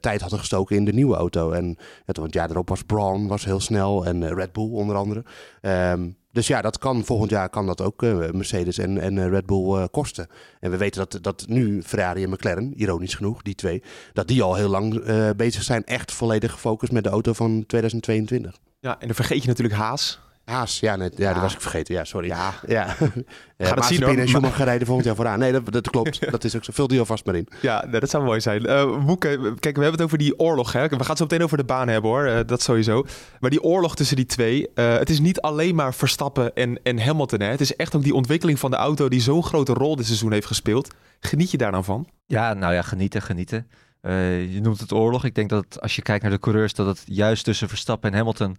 [0.00, 1.50] tijd hadden gestoken in de nieuwe auto.
[1.50, 4.96] En het, het jaar erop was Braun was heel snel en uh, Red Bull onder
[4.96, 5.24] andere.
[5.62, 9.46] Um, dus ja, dat kan volgend jaar kan dat ook uh, Mercedes en, en Red
[9.46, 10.28] Bull kosten.
[10.60, 14.42] En we weten dat, dat nu Ferrari en McLaren, ironisch genoeg, die twee, dat die
[14.42, 15.04] al heel lang
[15.36, 15.84] bezig zijn.
[15.84, 18.58] Echt volledig gefocust met de auto van 2022.
[18.80, 20.20] Ja, en dan vergeet je natuurlijk Haas.
[20.44, 21.32] Haas, ja, net, ja, Ja.
[21.32, 21.94] die was ik vergeten.
[21.94, 22.26] Ja, sorry.
[22.28, 22.86] Ja, ja.
[22.98, 23.24] het
[23.56, 24.16] ja zien, hoor.
[24.16, 25.38] en Schumacher rijden volgend jaar vooraan.
[25.38, 26.20] Nee, dat, dat klopt.
[26.30, 26.72] Dat is ook zo.
[26.72, 27.48] Vul die alvast maar in.
[27.60, 28.66] Ja, nee, dat zou mooi zijn.
[28.66, 30.72] Eh Moeke, kijk, we hebben het over die oorlog.
[30.72, 30.82] Hè?
[30.82, 33.04] We gaan het zo meteen over de baan hebben hoor, Eh, dat sowieso.
[33.40, 37.00] Maar die oorlog tussen die twee, eh, het is niet alleen maar Verstappen en, en
[37.04, 37.40] Hamilton.
[37.40, 37.46] Hè?
[37.46, 40.32] Het is echt ook die ontwikkeling van de auto die zo'n grote rol dit seizoen
[40.32, 40.94] heeft gespeeld.
[41.20, 42.08] Geniet je daar dan van?
[42.26, 43.66] Ja, nou ja, genieten, genieten.
[44.00, 45.24] Eh, je noemt het oorlog.
[45.24, 48.16] Ik denk dat als je kijkt naar de coureurs, dat het juist tussen Verstappen en
[48.16, 48.56] Hamilton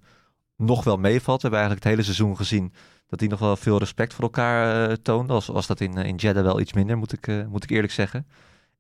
[0.58, 1.42] nog wel meevalt.
[1.42, 2.74] We hebben eigenlijk het hele seizoen gezien
[3.08, 5.36] dat die nog wel veel respect voor elkaar eh toonden.
[5.36, 7.94] Als was dat in, eh, in Jeddah wel iets minder, moet ik, moet ik eerlijk
[7.94, 8.28] zeggen.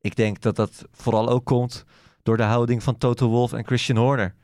[0.01, 1.85] Ik denk dat dat vooral ook komt
[2.23, 4.35] door de houding van Toto Wolff en Christian Horner.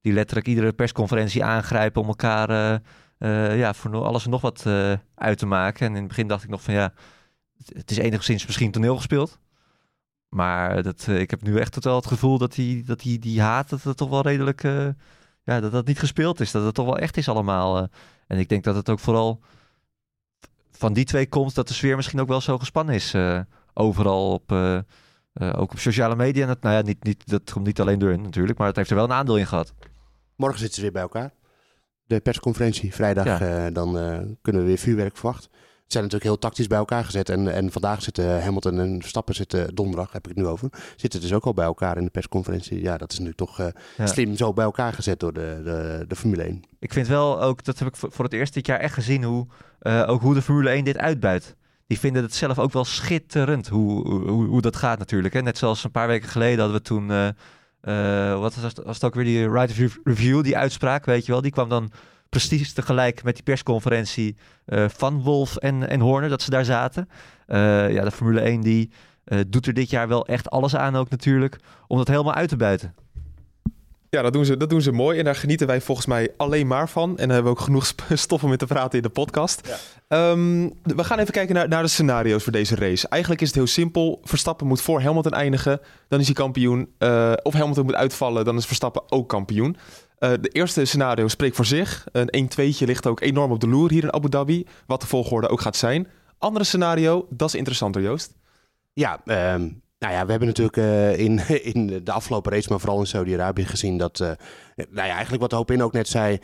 [0.00, 2.80] Die letterlijk iedere persconferentie aangrijpen om elkaar
[3.56, 4.66] ja, voor alles en nog wat
[5.14, 5.86] uit te maken.
[5.86, 6.92] En in het begin dacht ik nog van ja,
[7.74, 9.38] het is enigszins misschien toneel gespeeld.
[10.34, 13.40] Maar dat, eh, ik heb nu echt wel het gevoel dat die, dat die, die
[13.40, 14.88] haat, dat het toch wel redelijk, eh,
[15.44, 16.50] ja, dat dat niet gespeeld is.
[16.50, 17.76] Dat het toch wel echt is allemaal.
[17.78, 17.84] eh.
[18.26, 19.40] en ik denk dat het ook vooral
[20.70, 23.14] van die twee komt dat de sfeer misschien ook wel zo gespannen is.
[23.74, 24.52] overal op,
[25.34, 26.42] ook op sociale media.
[26.42, 28.76] En dat, nou ja, niet, niet, dat komt niet alleen door hun natuurlijk, maar het
[28.76, 29.72] heeft er wel een aandeel in gehad.
[30.36, 31.32] Morgen zitten ze weer bij elkaar.
[32.06, 33.70] De persconferentie, vrijdag, Ja.
[33.70, 33.92] dan
[34.42, 35.50] kunnen we weer vuurwerk verwachten.
[35.94, 37.28] Zijn natuurlijk heel tactisch bij elkaar gezet.
[37.28, 41.20] En, en vandaag zitten Hamilton en Verstappen zitten, donderdag heb ik het nu over, zitten
[41.20, 42.82] dus ook al bij elkaar in de persconferentie.
[42.82, 43.58] Ja, dat is nu toch
[43.96, 44.06] Ja.
[44.06, 46.62] slim zo bij elkaar gezet door de, de, de Formule 1.
[46.78, 49.24] Ik vind wel ook, dat heb ik voor voor het eerst dit jaar echt gezien,
[49.24, 49.46] hoe,
[49.78, 51.56] eh, ook hoe de Formule 1 dit uitbuit.
[51.86, 55.34] Die vinden het zelf ook wel schitterend hoe, hoe, hoe dat gaat natuurlijk.
[55.34, 55.42] Hè?
[55.42, 59.14] Net zoals een paar weken geleden hadden we toen, eh, wat was, was het ook
[59.14, 59.74] weer, die Right
[60.04, 61.40] Review, die uitspraak, weet je wel.
[61.40, 61.90] Die kwam dan
[62.38, 67.08] precies tegelijk met die persconferentie eh, van Wolf en, en Horner, dat ze daar zaten.
[67.46, 68.90] Eh, ja, de Formule 1 die
[69.24, 72.48] eh, doet er dit jaar wel echt alles aan ook natuurlijk, om dat helemaal uit
[72.48, 72.94] te buiten.
[74.10, 75.18] Ja, dat doen, ze, dat doen ze mooi.
[75.18, 77.10] En daar genieten wij volgens mij alleen maar van.
[77.10, 79.80] En dan hebben we ook genoeg sp- stof om te praten in de podcast.
[80.08, 83.08] Ehm, we gaan even kijken naar, naar de scenario's voor deze race.
[83.08, 84.20] Eigenlijk is het heel simpel.
[84.24, 85.80] Verstappen moet voor Hamilton eindigen.
[86.08, 86.88] Dan is hij kampioen.
[86.98, 88.44] Eh, of Hamilton moet uitvallen.
[88.44, 89.76] Dan is Verstappen ook kampioen.
[90.24, 92.06] Eh, de eerste scenario spreekt voor zich.
[92.12, 94.66] Een 1-2'tje ligt ook enorm op de loer hier in Abu Dhabi.
[94.86, 96.08] Wat de volgorde ook gaat zijn.
[96.38, 98.34] Andere scenario, dat is interessanter Joost.
[98.92, 99.60] Ja, ehm,
[99.98, 101.38] nou ja, we hebben natuurlijk eh, in,
[101.74, 104.30] in de afgelopen race, maar vooral in Saudi-Arabië gezien dat, eh,
[104.76, 106.38] nou ja, eigenlijk wat de hoop in ook net zei,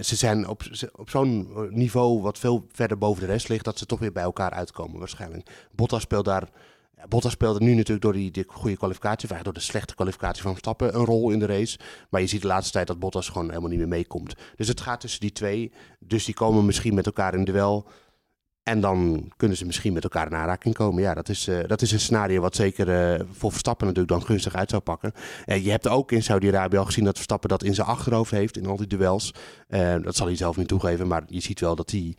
[0.00, 3.86] ze zijn op, op zo'n niveau wat veel verder boven de rest ligt, dat ze
[3.86, 5.50] toch weer bij elkaar uitkomen waarschijnlijk.
[5.70, 6.48] Bottas speelt daar,
[7.08, 10.94] Bottas speelde nu natuurlijk door die, goede kwalificatie, of door de slechte kwalificatie van Verstappen,
[10.94, 11.78] een rol in de race.
[12.10, 14.34] Maar je ziet de laatste tijd dat Bottas gewoon helemaal niet meer meekomt.
[14.56, 17.86] Dus het gaat tussen die twee, dus die komen misschien met elkaar in duel.
[18.62, 21.02] En dan kunnen ze misschien met elkaar in aanraking komen.
[21.02, 24.26] Ja, dat is, eh, dat is een scenario wat zeker eh, voor Verstappen natuurlijk dan
[24.26, 25.12] gunstig uit zou pakken.
[25.44, 28.56] Eh, je hebt ook in Saudi-Arabië al gezien dat Verstappen dat in zijn achterhoofd heeft
[28.56, 29.34] in al die duels.
[30.02, 32.16] Dat zal hij zelf niet toegeven, maar je ziet wel dat hij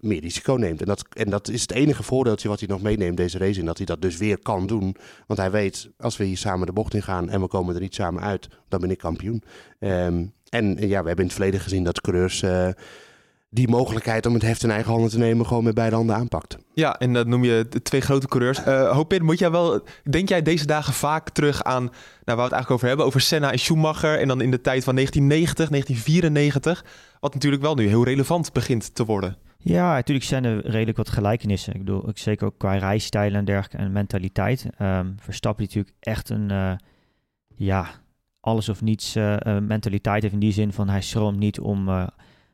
[0.00, 0.80] meer risico neemt.
[0.80, 3.66] En dat, en dat is het enige voordeeltje wat hij nog meeneemt deze race in.
[3.66, 4.96] Dat hij dat dus weer kan doen.
[5.26, 7.80] Want hij weet, als we hier samen de bocht in gaan en we komen er
[7.80, 9.42] niet samen uit, dan ben ik kampioen.
[9.78, 12.44] Ehm, en ja, we hebben in het verleden gezien dat coureurs...
[13.50, 16.56] die mogelijkheid om het heft in eigen handen te nemen gewoon met beide handen aanpakt.
[16.74, 18.62] Ja, en dat noem je de twee grote coureurs.
[18.62, 21.92] Eh Hopin, moet jij wel, denk jij deze dagen vaak terug aan, nou,
[22.24, 24.84] waar we het eigenlijk over hebben, over Senna en Schumacher en dan in de tijd
[24.84, 26.84] van 1990, 1994,
[27.20, 29.36] wat natuurlijk wel nu heel relevant begint te worden.
[29.62, 31.74] Ja, natuurlijk zijn er redelijk wat gelijkenissen.
[31.74, 34.66] Ik bedoel, ik zeker ook qua rijstijlen en dergelijke en mentaliteit.
[34.78, 36.72] Ehm Verstappen die natuurlijk echt een, eh,
[37.56, 37.86] ja,
[38.40, 42.06] alles of niets eh, mentaliteit heeft in die zin van hij stroomt niet om eh,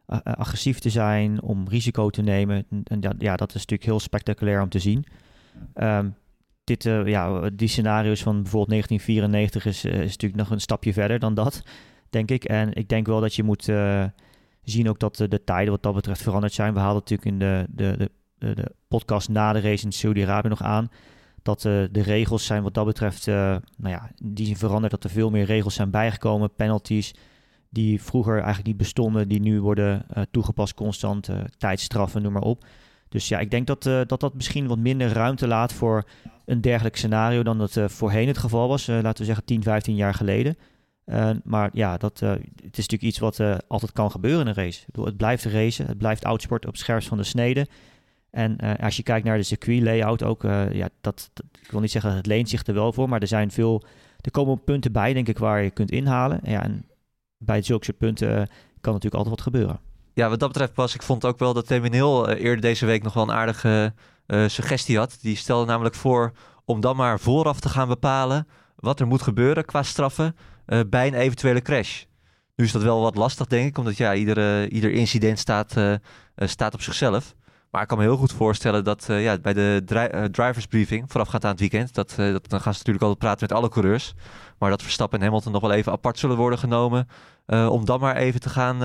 [0.07, 2.66] agressief te zijn, om risico te nemen.
[2.85, 5.05] En, dat, ja, dat is natuurlijk heel spectaculair om te zien.
[5.75, 6.09] Ehm,
[6.64, 10.92] dit, eh, ja, die scenario's van bijvoorbeeld 1994 is, eh, is natuurlijk nog een stapje
[10.92, 11.62] verder dan dat,
[12.11, 12.45] denk ik.
[12.45, 14.05] En ik denk wel dat je moet eh,
[14.62, 16.75] zien ook dat de, de tijden wat dat betreft veranderd zijn.
[16.75, 20.62] We haalden natuurlijk in de, de, de, de, podcast na de race in Saudi-Arabië nog
[20.62, 20.90] aan
[21.47, 23.35] dat eh, de regels zijn wat dat betreft, eh,
[23.77, 24.92] nou ja, die zijn veranderd.
[24.92, 27.14] Dat er veel meer regels zijn bijgekomen, penalties
[27.70, 32.42] die vroeger eigenlijk niet bestonden, die nu worden eh, toegepast constant, eh, tijdstraffen, noem maar
[32.42, 32.64] op.
[33.09, 36.05] Dus ja, ik denk dat, eh, dat dat misschien wat minder ruimte laat voor
[36.44, 40.14] een dergelijk scenario dan dat voorheen het geval was, laten we zeggen 10, 15 jaar
[40.14, 40.57] geleden.
[41.44, 44.85] Maar ja, dat, het is natuurlijk iets wat altijd kan gebeuren in een race.
[45.00, 47.66] Het blijft racen, het blijft oudsport op het scherpst van de snede.
[48.31, 51.90] En als je kijkt naar de circuit layout ook, ja, dat, dat- ik wil niet
[51.90, 53.83] zeggen dat het leent zich er wel voor, maar er zijn veel,
[54.20, 56.40] er komen punten bij, denk ik, waar je kunt inhalen.
[56.42, 56.85] Ja, en
[57.38, 58.46] bij zulke punten eh,
[58.81, 59.81] kan natuurlijk altijd wat gebeuren.
[60.14, 63.03] Ja, wat dat betreft pas, ik vond ook wel dat Termineel uh, eerder deze week
[63.03, 63.94] nog wel een aardige
[64.27, 65.18] uh, suggestie had.
[65.20, 66.33] Die stelde namelijk voor
[66.64, 68.46] om dan maar vooraf te gaan bepalen
[68.77, 72.05] wat er moet gebeuren qua straffen uh, bij een eventuele crash.
[72.55, 75.75] Nu is dat wel wat lastig, denk ik, omdat ja, iedere, ieder incident staat,
[76.37, 77.35] staat op zichzelf.
[77.70, 81.51] Maar ik kan me heel goed voorstellen dat ja, bij de dri driversbriefing, voorafgaand aan
[81.51, 84.14] het weekend, dat, dat, dan gaan ze natuurlijk altijd praten met alle coureurs.
[84.59, 87.09] Maar dat Verstappen en Hamilton nog wel even apart zullen worden genomen.
[87.47, 88.83] om dan maar even te gaan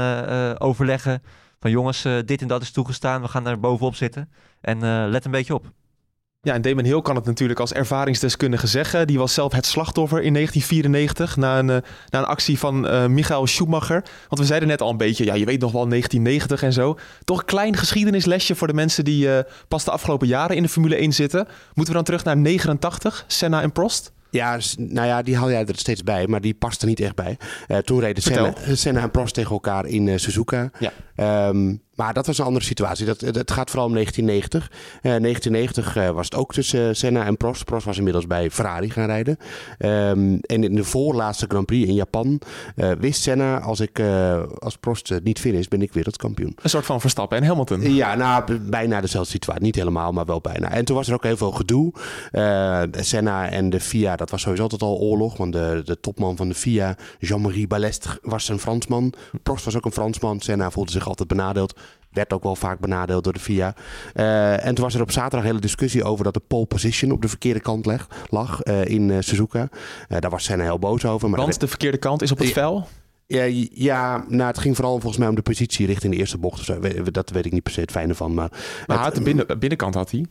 [0.59, 1.23] overleggen
[1.59, 4.31] van jongens, dit en dat is toegestaan, we gaan er bovenop zitten.
[4.61, 5.71] En let een beetje op.
[6.43, 9.07] Ja, en Damon Hill kan het natuurlijk als ervaringsdeskundige zeggen.
[9.07, 11.65] Die was zelf het slachtoffer in 1994 na een,
[12.09, 14.03] na een actie van uh, Michael Schumacher.
[14.27, 16.97] Want we zeiden net al een beetje, ja, je weet nog wel 1990 en zo.
[17.23, 19.29] Toch een klein geschiedenislesje voor de mensen die
[19.67, 21.47] pas de afgelopen jaren in de Formule 1 zitten.
[21.73, 24.13] Moeten we dan terug naar 89, Senna en Prost?
[24.31, 27.15] Ja, nou ja, die haal jij er steeds bij, maar die past er niet echt
[27.15, 27.37] bij.
[27.67, 30.71] Uh, toen reden Senna, Senna, en Prost tegen elkaar in uh, Suzuka.
[30.79, 31.47] Ja.
[31.47, 33.05] Um, maar dat was een andere situatie.
[33.05, 34.71] Dat, het gaat vooral om 1990.
[35.01, 37.65] Uh, 1990 uh, was het ook tussen uh, Senna en Prost.
[37.65, 39.37] Prost was inmiddels bij Ferrari gaan rijden.
[39.79, 42.41] Um, en in de voorlaatste Grand Prix in Japan
[42.75, 43.59] uh, wist Senna...
[43.59, 44.01] als, ik,
[44.59, 46.57] als Prost niet finish, ben ik wereldkampioen.
[46.61, 47.93] Een soort van Verstappen en Hamilton.
[47.93, 49.63] Ja, nou, bijna dezelfde situatie.
[49.63, 50.71] Niet helemaal, maar wel bijna.
[50.71, 51.93] En toen was er ook heel veel gedoe.
[52.91, 55.37] Senna en de FIA, dat was sowieso altijd al oorlog.
[55.37, 59.13] Want de, de topman van de FIA, Jean-Marie Balestre, was een Fransman.
[59.43, 60.39] Prost was ook een Fransman.
[60.39, 61.79] Senna voelde zich altijd benadeeld.
[62.11, 63.75] Werd ook wel vaak benadeeld door de FIA.
[64.13, 67.11] Uh, en toen was er op zaterdag een hele discussie over dat de pole position
[67.11, 69.69] op de verkeerde kant leg, lag uh, in uh, Suzuka.
[70.07, 71.29] daar was Senna heel boos over.
[71.29, 72.87] Maar Want de verkeerde kant is op het vel?
[73.27, 73.43] Ja,
[73.73, 76.59] ja nou, het ging vooral volgens mij om de positie richting de eerste bocht.
[76.59, 76.79] Of zo.
[77.11, 78.33] Dat weet ik niet per se het fijne van.
[78.33, 78.51] Maar,
[78.87, 80.25] maar het, de binnen, binnenkant had hij.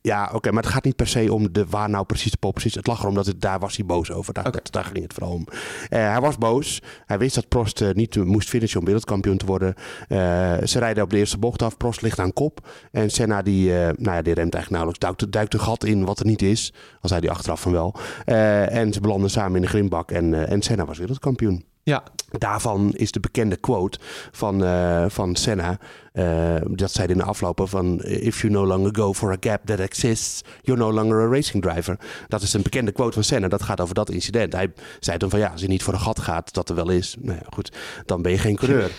[0.00, 2.54] Ja, oké, maar het gaat niet per se om de, waar nou precies de pole
[2.64, 2.74] is.
[2.74, 4.32] Het lag erom dat het, daar was hij boos over.
[4.32, 4.60] Daar, okay.
[4.62, 5.46] dat, daar ging het vooral om.
[5.48, 5.54] Uh,
[5.88, 6.82] hij was boos.
[7.06, 9.74] Hij wist dat Prost uh, niet moest finishen om wereldkampioen te worden.
[10.08, 10.18] Uh,
[10.64, 11.76] ze rijden op de eerste bocht af.
[11.76, 12.68] Prost ligt aan kop.
[12.90, 14.98] En Senna die, nou ja, die remt eigenlijk nauwelijks.
[14.98, 16.72] Duikt, duikt een gat in wat er niet is.
[17.00, 17.94] Al zei hij achteraf van wel.
[18.24, 20.10] en ze belanden samen in de grimbak.
[20.10, 21.75] En, en Senna was wereldkampioen.
[21.86, 22.02] Ja.
[22.30, 23.98] Daarvan is de bekende quote
[24.30, 25.78] van, uh, van Senna.
[26.12, 28.02] Uh, dat zei in de aflopen van...
[28.02, 30.42] If you no longer go for a gap that exists...
[30.62, 31.98] you're no longer a racing driver.
[32.28, 33.48] Dat is een bekende quote van Senna.
[33.48, 34.52] Dat gaat over dat incident.
[34.52, 36.54] Hij zei toen van ja, als je niet voor een gat gaat...
[36.54, 37.72] dat er wel is, nou ja, goed,
[38.04, 38.90] dan ben je geen coureur.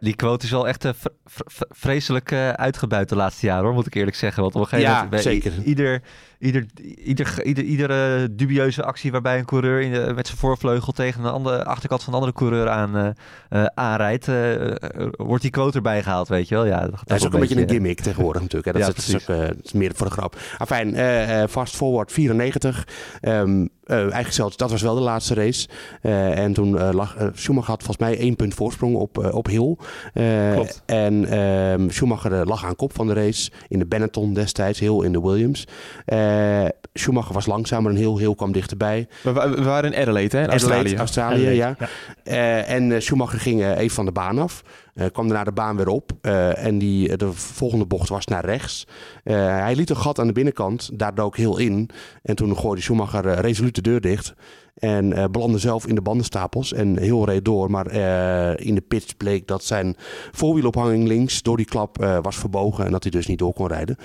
[0.00, 0.90] Die quote is wel echt uh,
[1.70, 4.42] vreselijk uitgebuit de laatste jaren, hoor, moet ik eerlijk zeggen.
[4.42, 5.22] Want op een gegeven ja, moment...
[5.22, 5.52] zeker.
[5.64, 6.02] Ieder,
[6.40, 6.66] ieder,
[7.04, 11.30] ieder, ieder, iedere dubieuze actie waarbij een coureur in de, met zijn voorvleugel tegen de
[11.30, 13.14] andere, achterkant van de andere coureur aan,
[13.50, 14.28] uh, aanrijdt,
[15.10, 16.66] wordt die quote erbij gehaald, weet je wel.
[16.66, 18.72] Ja, dat, dat is ook een beetje, een gimmick tegenwoordig natuurlijk.
[18.72, 18.78] Hè.
[18.80, 20.36] Dat, ja, is, ook, is meer voor de grap.
[20.58, 22.86] Afijn, fast forward 94.
[23.22, 25.68] Um, uh, eigenlijk zelfs, dat was wel de laatste race.
[26.00, 29.76] En toen lag Schumacher had volgens mij één punt voorsprong op, op Hill.
[30.86, 35.12] en ehm, Schumacher lag aan kop van de race in de Benetton destijds, Hill in
[35.12, 35.66] de Williams.
[36.94, 39.08] Schumacher was langzamer en Hill, Hill kwam dichterbij.
[39.22, 40.42] We, we waren in Adelaide, hè?
[40.42, 40.96] In Australië.
[40.96, 41.76] Australië, ja.
[42.24, 42.62] ja.
[42.64, 44.62] en Schumacher ging even van de baan af.
[45.00, 46.12] Uh, kwam daarna de baan weer op.
[46.22, 48.86] Uh, en die, de volgende bocht was naar rechts.
[49.24, 50.90] Uh, hij liet een gat aan de binnenkant.
[50.92, 51.90] Daar dook heel in.
[52.22, 54.34] En toen gooide Schumacher resoluut de deur dicht.
[54.80, 57.70] En uh, belandde zelf in de bandenstapels en heel reed door.
[57.70, 59.96] Maar uh, in de pits bleek dat zijn
[60.30, 62.84] voorwielophanging links door die klap uh, was verbogen.
[62.84, 63.96] En dat hij dus niet door kon rijden.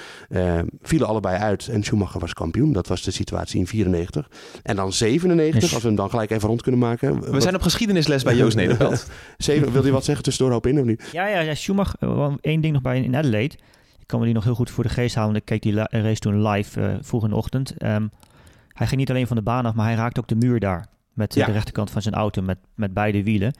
[0.82, 2.74] vielen allebei uit en Schumacher was kampioen.
[2.74, 4.30] Dat was de situatie in 94.
[4.64, 7.22] En dan 97, als we hem dan gelijk even rond kunnen maken.
[7.22, 7.42] We wat...
[7.42, 9.08] zijn op geschiedenisles bij Joost Nederveld.
[9.72, 13.02] Wil je wat zeggen tussendoor hoop in Ja, ja, ja Schumacher, één ding nog bij
[13.02, 13.56] in Adelaide.
[14.00, 15.36] Ik kan me die nog heel goed voor de geest houden.
[15.36, 17.84] Ik keek die race toen live vroeg in de ochtend.
[17.84, 18.12] Um,
[18.74, 20.88] hij ging niet alleen van de baan af, maar hij raakte ook de muur daar.
[21.14, 21.46] Met ja.
[21.46, 23.54] de rechterkant van zijn auto, met, met beide wielen.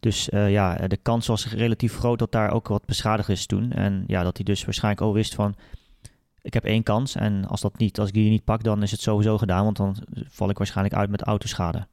[0.00, 3.72] Dus uh, ja, de kans was relatief groot dat daar ook wat beschadigd is toen.
[3.72, 5.54] En ja, dat hij dus waarschijnlijk ook wist van...
[6.42, 8.90] Ik heb één kans en als, dat niet, als ik die niet pak, dan is
[8.90, 9.64] het sowieso gedaan.
[9.64, 9.96] Want dan
[10.28, 11.86] val ik waarschijnlijk uit met autoschade.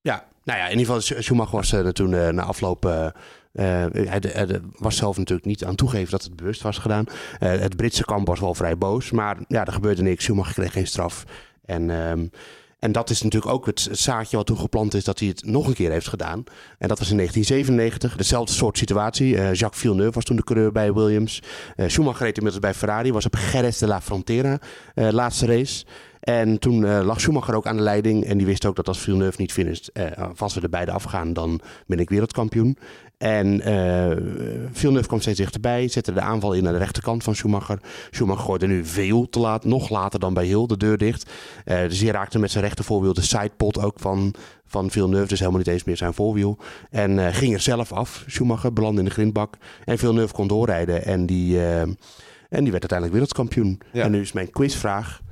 [0.00, 2.84] Ja, nou ja, in ieder geval Schumacher was uh, toen uh, na afloop...
[2.84, 3.06] Uh,
[3.62, 7.04] hij de, de, was zelf natuurlijk niet aan toegeven dat het bewust was gedaan.
[7.38, 10.24] het Britse kamp was wel vrij boos, maar ja, er gebeurde niks.
[10.24, 11.24] Schumacher kreeg geen straf.
[11.64, 12.30] En, um,
[12.84, 15.66] en dat is natuurlijk ook het zaadje wat toen geplant is dat hij het nog
[15.66, 16.44] een keer heeft gedaan.
[16.78, 19.32] En dat was in 1997, dezelfde soort situatie.
[19.32, 21.42] Uh, Jacques Villeneuve was toen de coureur bij Williams.
[21.76, 24.58] Uh, Schumacher reed inmiddels bij Ferrari, was op Jerez de la Frontera,
[24.94, 25.84] laatste race.
[26.20, 28.24] En toen lag Schumacher ook aan de leiding.
[28.24, 30.04] En die wist ook dat als Villeneuve niet finisht, uh,
[30.36, 32.78] als we er beide afgaan, dan ben ik wereldkampioen.
[33.18, 34.16] En uh,
[34.72, 37.78] Villeneuve kwam steeds dichterbij, zette de aanval in aan de rechterkant van Schumacher.
[38.10, 41.30] Schumacher gooide nu veel te laat, nog later dan bij Hill, de deur dicht.
[41.64, 44.34] dus hij raakte met zijn rechtervoorwiel de sidepot ook van,
[44.66, 46.58] van Villeneuve, dus helemaal niet eens meer zijn voorwiel.
[46.90, 48.24] En ging er zelf af.
[48.26, 49.54] Schumacher belandde in de grindbak.
[49.84, 51.96] En Villeneuve kon doorrijden en die, en
[52.48, 53.80] die werd uiteindelijk wereldkampioen.
[53.92, 54.04] Ja.
[54.04, 55.22] En nu is mijn quizvraag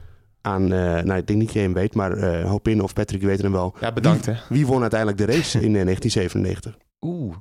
[0.43, 3.23] aan, uh, nou ik denk niet dat je hem weet, maar uh, Hopin of Patrick
[3.23, 3.75] weten hem wel.
[3.81, 4.41] Ja, bedankt wie, hè.
[4.49, 6.79] Wie won uiteindelijk de race in uh, 1997?
[7.01, 7.37] Oeh.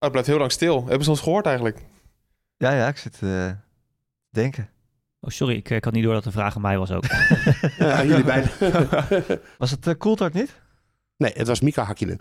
[0.00, 0.84] Oh, het blijft heel lang stil.
[0.86, 1.78] Hebben ze ons gehoord eigenlijk?
[2.56, 3.56] Ja, ja, ik zit te
[4.30, 4.68] denken.
[5.20, 7.04] Oh, sorry, ik, ik had niet door dat de vraag aan mij was ook.
[7.78, 8.50] Ja, jullie beiden.
[9.58, 10.60] Was het uh, Coulthard niet?
[11.16, 12.18] nee, het was Mika Hakkinen.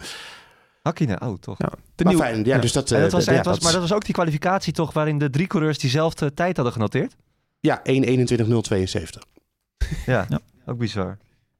[0.81, 1.57] Hakkinen, oh toch.
[1.59, 1.69] Ja.
[1.95, 2.91] De Maar nieuwe- fijn, ja, dus dat...
[2.91, 5.29] Eh, was, ja, het was, dat- maar dat was ook die kwalificatie toch waarin de
[5.29, 7.15] drie coureurs diezelfde tijd hadden genoteerd?
[7.59, 9.27] Ja, 1.21.072.
[10.05, 10.39] Ja, Ja.
[10.65, 11.17] ook bizar.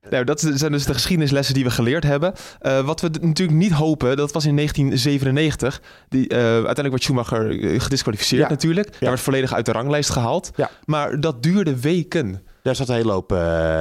[0.10, 2.34] Nou, dat zijn dus de geschiedenislessen die we geleerd hebben.
[2.60, 5.82] Eh, wat we natuurlijk niet hopen, dat was in 1997.
[6.10, 8.50] Die, eh, uiteindelijk werd Schumacher eh, gedisqualificeerd Ja.
[8.50, 8.96] natuurlijk.
[9.00, 10.52] Hij werd volledig uit de ranglijst gehaald.
[10.56, 10.70] Ja.
[10.86, 12.42] Maar dat duurde weken.
[12.64, 13.32] Daar zat een hele hoop...
[13.32, 13.80] eh,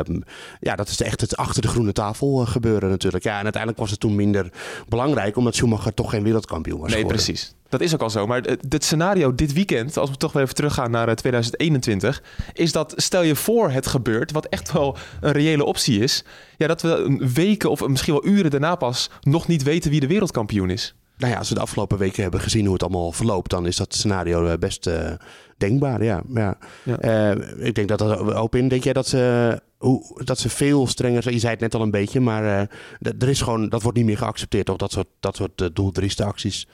[0.61, 3.25] ja, dat is echt het achter de groene tafel gebeuren natuurlijk.
[3.25, 4.51] Ja, en uiteindelijk was het toen minder
[4.89, 5.37] belangrijk...
[5.37, 7.25] omdat Schumacher toch geen wereldkampioen was nee, geworden.
[7.25, 7.55] precies.
[7.69, 8.27] Dat is ook al zo.
[8.27, 12.73] Maar het scenario dit weekend, als we toch weer even teruggaan naar eh, 2021, is
[12.73, 16.25] dat stel je voor het gebeurt, wat echt wel een reële optie is,
[16.57, 20.01] ja, dat we een weken of misschien wel uren daarna pas nog niet weten wie
[20.01, 20.95] de wereldkampioen is.
[21.17, 23.51] Nou ja, als we de afgelopen weken hebben gezien hoe het allemaal verloopt...
[23.51, 25.13] dan is dat scenario eh, best eh,
[25.57, 26.23] denkbaar, ja.
[26.35, 26.59] ja.
[26.83, 26.99] Ja.
[26.99, 28.69] Eh, ik denk dat dat ook in...
[28.69, 31.35] Denk jij dat ze, hoe, dat ze veel strenger zijn?
[31.35, 34.07] Je zei het net al een beetje, maar eh, er is gewoon, dat wordt niet
[34.07, 34.77] meer geaccepteerd, toch?
[34.77, 36.67] Dat soort, dat soort acties.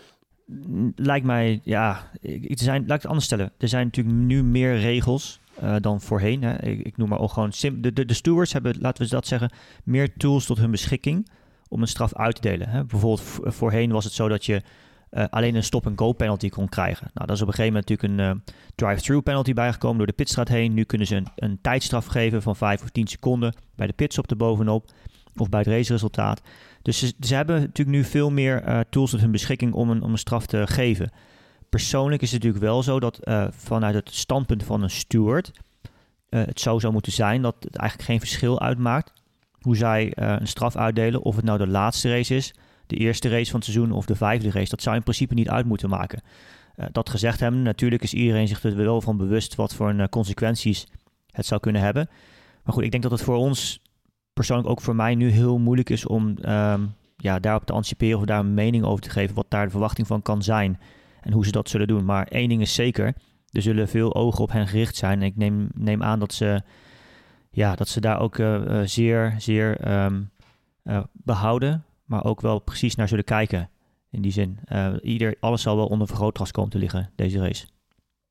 [0.96, 3.52] Lijkt mij, ja, er zijn, laat ik het anders stellen.
[3.58, 6.42] Er zijn natuurlijk nu meer regels eh, dan voorheen.
[6.42, 6.62] Hè.
[6.62, 9.50] Ik, noem maar al gewoon, de, de, de stewards hebben, laten we dat zeggen,
[9.84, 11.28] meer tools tot hun beschikking
[11.68, 12.68] om een straf uit te delen.
[12.68, 12.84] Hè.
[12.84, 14.62] Bijvoorbeeld v- voorheen was het zo dat je
[15.10, 17.10] eh, alleen een stop-and-go penalty kon krijgen.
[17.14, 20.12] Nou, dat is op een gegeven moment natuurlijk een eh, drive-through penalty bijgekomen door de
[20.12, 20.74] pitstraat heen.
[20.74, 24.30] Nu kunnen ze een, een tijdstraf geven van 5 of 10 seconden bij de pitstop
[24.30, 24.90] erbovenop
[25.36, 26.40] of bij het raceresultaat.
[26.84, 30.02] Dus ze, ze hebben natuurlijk nu veel meer eh, tools tot hun beschikking om een,
[30.02, 31.10] om een straf te geven.
[31.68, 35.52] Persoonlijk is het natuurlijk wel zo dat eh, vanuit het standpunt van een steward
[36.28, 39.12] eh, het zo zou moeten zijn dat het eigenlijk geen verschil uitmaakt
[39.60, 41.22] hoe zij een straf uitdelen.
[41.22, 42.54] Of het nou de laatste race is,
[42.86, 44.68] de eerste race van het seizoen of de vijfde race.
[44.68, 46.22] Dat zou in principe niet uit moeten maken.
[46.92, 50.86] Dat gezegd hebben, natuurlijk is iedereen zich er wel van bewust wat voor een, consequenties
[51.30, 52.08] het zou kunnen hebben.
[52.64, 53.80] Maar goed, ik denk dat het voor ons
[54.34, 56.82] persoonlijk ook voor mij nu heel moeilijk is om ehm,
[57.16, 60.06] ja, daarop te anticiperen of daar een mening over te geven wat daar de verwachting
[60.06, 60.78] van kan zijn
[61.20, 62.04] en hoe ze dat zullen doen.
[62.04, 63.14] Maar één ding is zeker,
[63.50, 65.20] er zullen veel ogen op hen gericht zijn.
[65.20, 66.62] En ik neem, neem aan dat ze,
[67.50, 70.22] ja, dat ze daar ook eh, eh, zeer, zeer ehm,
[70.82, 73.68] eh, behouden, maar ook wel precies naar zullen kijken.
[74.10, 74.58] In die zin,
[75.02, 77.66] ieder, alles zal wel onder vergrootglas komen te liggen, deze race.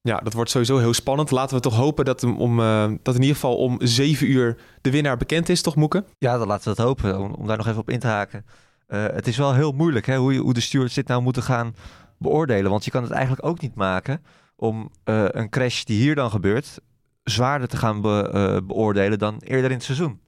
[0.06, 1.32] Ja, dat wordt sowieso heel spannend.
[1.32, 4.92] Laten we toch hopen dat, om, eh, dat in ieder geval om zeven uur de
[4.92, 6.04] winnaar bekend is, toch Moeke?
[6.18, 8.46] Ja, dan laten we dat hopen, om, om daar nog even op in te haken.
[8.88, 11.44] Eh, het is wel heel moeilijk hè, hoe, je, hoe de stewards dit nou moeten
[11.44, 11.76] gaan
[12.18, 12.72] beoordelen.
[12.72, 14.24] Want je kan het eigenlijk ook niet maken
[14.56, 16.80] om eh, een crash die hier dan gebeurt...
[17.24, 20.20] zwaarder te gaan be- eh, beoordelen dan eerder in het seizoen.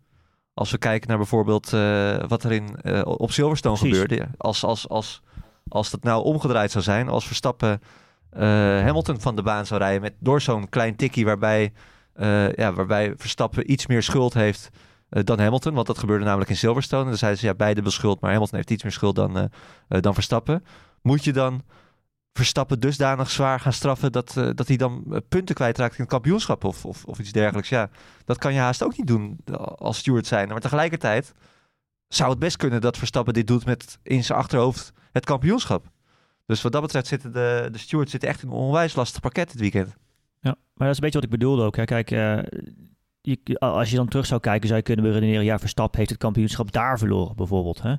[0.53, 3.99] Als we kijken naar bijvoorbeeld eh, wat er in, eh, op Silverstone Precies.
[3.99, 4.27] gebeurde.
[4.37, 5.21] Als, als, als,
[5.67, 7.87] als dat nou omgedraaid zou zijn, als Verstappen eh,
[8.43, 10.01] Hamilton van de baan zou rijden...
[10.01, 11.73] Met, door zo'n klein tikkie waarbij,
[12.13, 14.69] eh, ja, waarbij Verstappen iets meer schuld heeft
[15.09, 15.73] eh, dan Hamilton.
[15.73, 17.05] Want dat gebeurde namelijk in Silverstone.
[17.05, 19.43] Dan zeiden ze ja, beide hebben schuld, maar Hamilton heeft iets meer schuld dan, eh,
[19.87, 20.63] eh, dan Verstappen.
[21.01, 21.63] Moet je dan
[22.37, 26.09] Verstappen dusdanig zwaar gaan straffen dat, eh, dat hij dan eh, punten kwijtraakt in het
[26.09, 27.69] kampioenschap of, of, of iets dergelijks?
[27.69, 27.89] Ja,
[28.25, 30.47] dat kan je haast ook niet doen eh, als steward zijn.
[30.47, 31.33] Maar tegelijkertijd
[32.07, 35.85] zou het best kunnen dat Verstappen dit doet met in zijn achterhoofd het kampioenschap.
[36.45, 39.51] Dus wat dat betreft zitten de, de stewards zitten echt in een onwijs lastig pakket
[39.51, 39.95] dit weekend.
[40.39, 41.75] Ja, maar dat is een beetje wat ik bedoelde ook.
[41.75, 41.83] Hè.
[41.83, 42.37] Kijk, eh,
[43.21, 45.43] je, als je dan terug zou kijken, zou je kunnen redeneren...
[45.43, 47.81] ja, Verstappen heeft het kampioenschap daar verloren bijvoorbeeld.
[47.81, 47.93] Hè?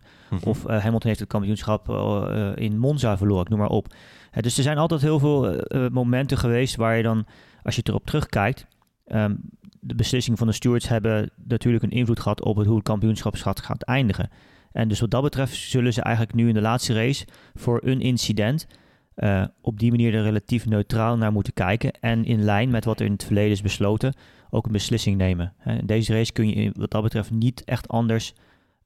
[0.45, 3.95] Of eh, Hamilton heeft het kampioenschap eh, in Monza verloren, ik noem maar op.
[4.41, 7.27] Dus er zijn altijd heel veel momenten geweest waar je dan,
[7.63, 8.67] als je erop terugkijkt...
[9.07, 9.35] ehm,
[9.81, 13.37] de beslissingen van de stewards hebben natuurlijk een invloed gehad op het, hoe het kampioenschap
[13.37, 14.31] gaat eindigen.
[14.77, 18.01] En dus wat dat betreft zullen ze eigenlijk nu in de laatste race voor een
[18.01, 18.67] incident...
[19.15, 21.93] eh, op die manier er relatief neutraal naar moeten kijken.
[21.93, 24.15] En in lijn met wat er in het verleden is besloten,
[24.51, 25.55] ook een beslissing nemen.
[25.65, 28.35] In deze race kun je wat dat betreft niet echt anders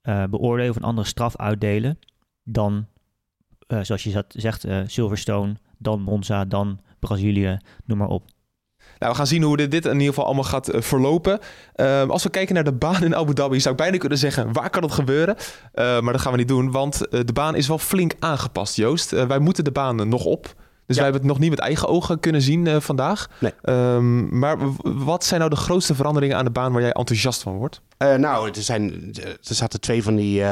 [0.03, 1.99] eh, beoordelen of een andere straf uitdelen
[2.45, 2.87] dan,
[3.67, 8.25] eh, zoals je zegt, Silverstone, dan Monza, dan Brazilië, noem maar op.
[9.01, 11.39] Nou, we gaan zien hoe dit, dit in ieder geval allemaal gaat eh, verlopen.
[11.75, 14.53] Ehm, als we kijken naar de baan in Abu Dhabi, zou ik bijna kunnen zeggen,
[14.53, 15.37] waar kan het gebeuren?
[15.73, 18.77] Eh, maar dat gaan we niet doen, want eh, de baan is wel flink aangepast,
[18.77, 19.11] Joost.
[19.11, 20.55] Wij moeten de baan nog op.
[20.87, 23.29] Dus wij hebben het nog niet met eigen ogen kunnen zien vandaag.
[23.39, 23.53] Nee.
[23.63, 27.57] Ehm, maar wat zijn nou de grootste veranderingen aan de baan waar jij enthousiast van
[27.57, 27.81] wordt?
[27.99, 30.43] Nou, er, zijn, er zaten twee van die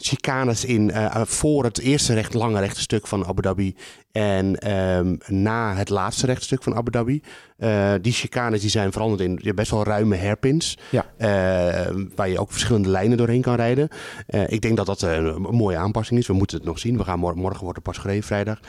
[0.00, 3.74] chicanes in eh, voor het eerste recht, lange rechte stuk van Abu Dhabi
[4.12, 7.22] En ehm, na het laatste rechtstuk van Abu Dhabi,
[7.58, 10.78] uh, die chicanes die zijn veranderd in best wel ruime hairpins.
[10.90, 11.06] Ja.
[11.18, 13.88] Uh, waar je ook verschillende lijnen doorheen kan rijden.
[14.28, 16.26] Uh, ik denk dat dat een mooie aanpassing is.
[16.26, 16.96] We moeten het nog zien.
[16.96, 18.60] We gaan morgen, morgen wordt er pas gereden vrijdag.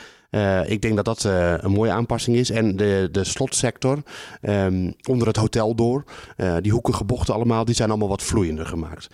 [0.66, 1.24] Ik denk dat dat
[1.62, 2.50] een mooie aanpassing is.
[2.50, 4.02] En de, de slotsector
[4.42, 6.04] um, onder het hotel door,
[6.60, 9.08] die hoekige bochten allemaal, die zijn allemaal wat vloeiender gemaakt.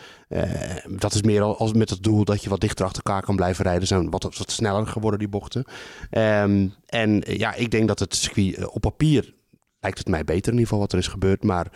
[0.88, 3.64] dat is meer als met het doel dat je wat dichter achter elkaar kan blijven
[3.64, 3.88] rijden.
[3.88, 5.64] Zijn wat, wat sneller geworden die bochten.
[6.10, 9.34] Um, en ja, ik denk dat het circuit op papier
[9.80, 11.42] lijkt het mij beter in ieder geval wat er is gebeurd.
[11.42, 11.66] Maar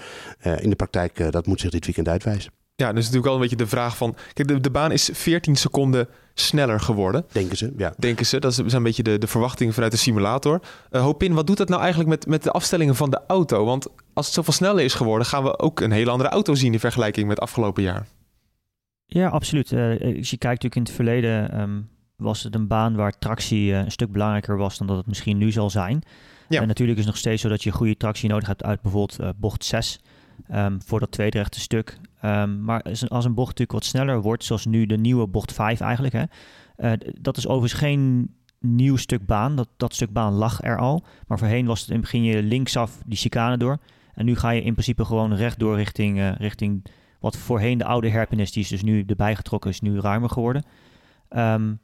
[0.59, 2.53] in de praktijk, dat moet zich dit weekend uitwijzen.
[2.77, 4.17] Ja, dus natuurlijk wel een beetje de vraag van...
[4.33, 7.25] Kijk, de, de baan is 14 seconden sneller geworden.
[7.33, 7.95] Denken ze, ja.
[7.99, 8.41] Denken ze.
[8.41, 10.61] Dat is een beetje de, de verwachting vanuit de simulator.
[10.91, 13.65] Uh, Hopin, wat doet dat nou eigenlijk met, met de afstellingen van de auto?
[13.65, 15.27] Want als het zoveel sneller is geworden...
[15.27, 18.07] gaan we ook een hele andere auto zien in vergelijking met afgelopen jaar.
[19.07, 19.73] Ja, absoluut.
[19.73, 21.61] als je kijkt natuurlijk in het verleden...
[21.61, 24.79] Um, was het een baan waar tractie een stuk belangrijker was...
[24.79, 26.05] dan dat het misschien nu zal zijn...
[26.53, 26.61] Ja.
[26.61, 29.21] En natuurlijk is het nog steeds zo dat je goede tractie nodig hebt uit bijvoorbeeld
[29.21, 30.01] uh, bocht 6
[30.49, 31.99] um, ehm, voor dat tweede rechte stuk.
[32.25, 35.81] Um, maar als een bocht natuurlijk wat sneller wordt, zoals nu de nieuwe bocht 5
[35.81, 36.25] eigenlijk, hè,
[36.77, 38.31] uh, dat is overigens geen
[38.63, 39.57] nieuw stuk baan.
[39.57, 41.05] Dat, dat stuk baan lag er al.
[41.27, 43.79] Maar voorheen was het in begin je linksaf die chicane door.
[44.15, 46.85] En nu ga je in principe gewoon rechtdoor richting, uh, richting
[47.21, 50.65] wat voorheen de oude herpenis, die is dus nu erbij getrokken, is nu ruimer geworden.
[51.31, 51.81] Um,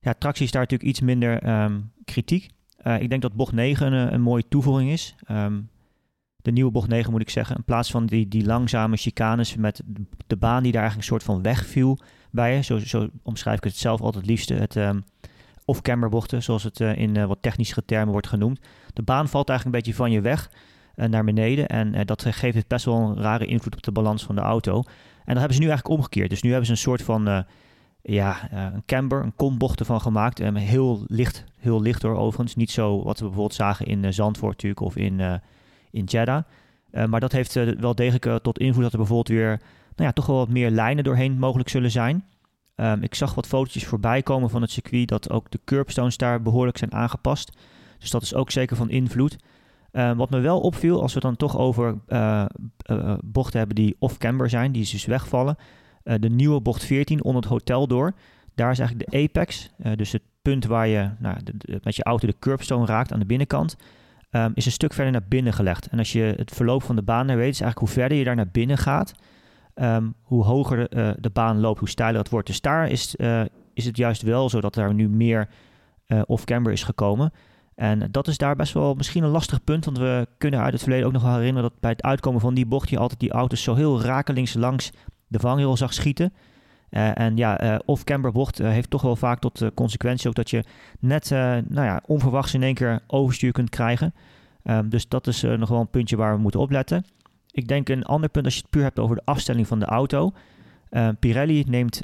[0.00, 2.48] ja, tractie is daar natuurlijk iets minder um, kritiek.
[2.86, 5.14] Uh, ik denk dat bocht 9 een, een mooie toevoeging is.
[5.30, 5.68] Um,
[6.46, 7.56] de nieuwe bocht 9 moet ik zeggen.
[7.56, 9.82] In plaats van die, die langzame chicanes met
[10.26, 11.98] de baan die daar eigenlijk een soort van wegviel
[12.30, 12.62] bij je.
[12.62, 14.54] Zo, zo omschrijf ik het zelf altijd liefste.
[14.54, 15.04] Het um,
[15.64, 18.60] off-camber bochten, zoals het uh, in uh, wat technische termen wordt genoemd.
[18.92, 20.50] De baan valt eigenlijk een beetje van je weg
[20.94, 21.66] naar beneden.
[21.66, 24.76] En dat geeft best wel een rare invloed op de balans van de auto.
[24.76, 26.30] En dat hebben ze nu eigenlijk omgekeerd.
[26.30, 27.44] Dus nu hebben ze een soort van
[28.02, 30.40] ja, een camber, een kombocht ervan gemaakt.
[30.40, 32.56] Um, heel licht, heel licht door overigens.
[32.56, 35.40] Niet zo wat we bijvoorbeeld zagen in Zandvoort natuurlijk of in,
[35.90, 36.42] in Jeddah.
[37.08, 39.60] maar dat heeft wel degelijk tot invloed dat er bijvoorbeeld weer
[39.96, 42.24] nou ja, toch wel wat meer lijnen doorheen mogelijk zullen zijn.
[42.76, 46.42] Um, ik zag wat fotootjes voorbij komen van het circuit dat ook de curbstones daar
[46.42, 47.58] behoorlijk zijn aangepast.
[47.98, 49.36] Dus dat is ook zeker van invloed.
[49.92, 51.98] Um, wat me wel opviel, als we dan toch over
[53.24, 55.56] bochten hebben die off-camber zijn, die dus wegvallen,
[56.02, 58.14] de nieuwe bocht 14 onder het hotel door.
[58.54, 61.36] Daar is eigenlijk de apex, dus het punt waar je nou,
[61.82, 63.76] met je auto de curbstone raakt aan de binnenkant,
[64.44, 65.88] um, is een stuk verder naar binnen gelegd.
[65.88, 68.36] En als je het verloop van de baan weet, is eigenlijk hoe verder je daar
[68.36, 69.14] naar binnen gaat,
[69.74, 72.46] um, hoe hoger uh, de baan loopt, hoe steiler het wordt.
[72.46, 73.14] Dus daar is,
[73.74, 75.48] is het juist wel zo dat er nu meer
[76.26, 77.32] off-camber is gekomen.
[77.74, 79.84] En dat is daar best wel misschien een lastig punt.
[79.84, 82.54] Want we kunnen uit het verleden ook nog wel herinneren dat bij het uitkomen van
[82.54, 84.90] die bocht je altijd die auto's zo heel rakelings langs
[85.26, 86.32] de vangrail zag schieten.
[86.96, 90.50] Uh, en ja, uh, off-camber bocht uh, heeft toch wel vaak tot consequentie ook dat
[90.50, 90.64] je
[91.00, 94.14] net nou ja, onverwachts in één keer overstuur kunt krijgen.
[94.64, 97.04] Um, dus dat is nog wel een puntje waar we moeten opletten.
[97.50, 99.84] Ik denk een ander punt als je het puur hebt over de afstelling van de
[99.84, 100.32] auto.
[101.18, 102.02] Pirelli neemt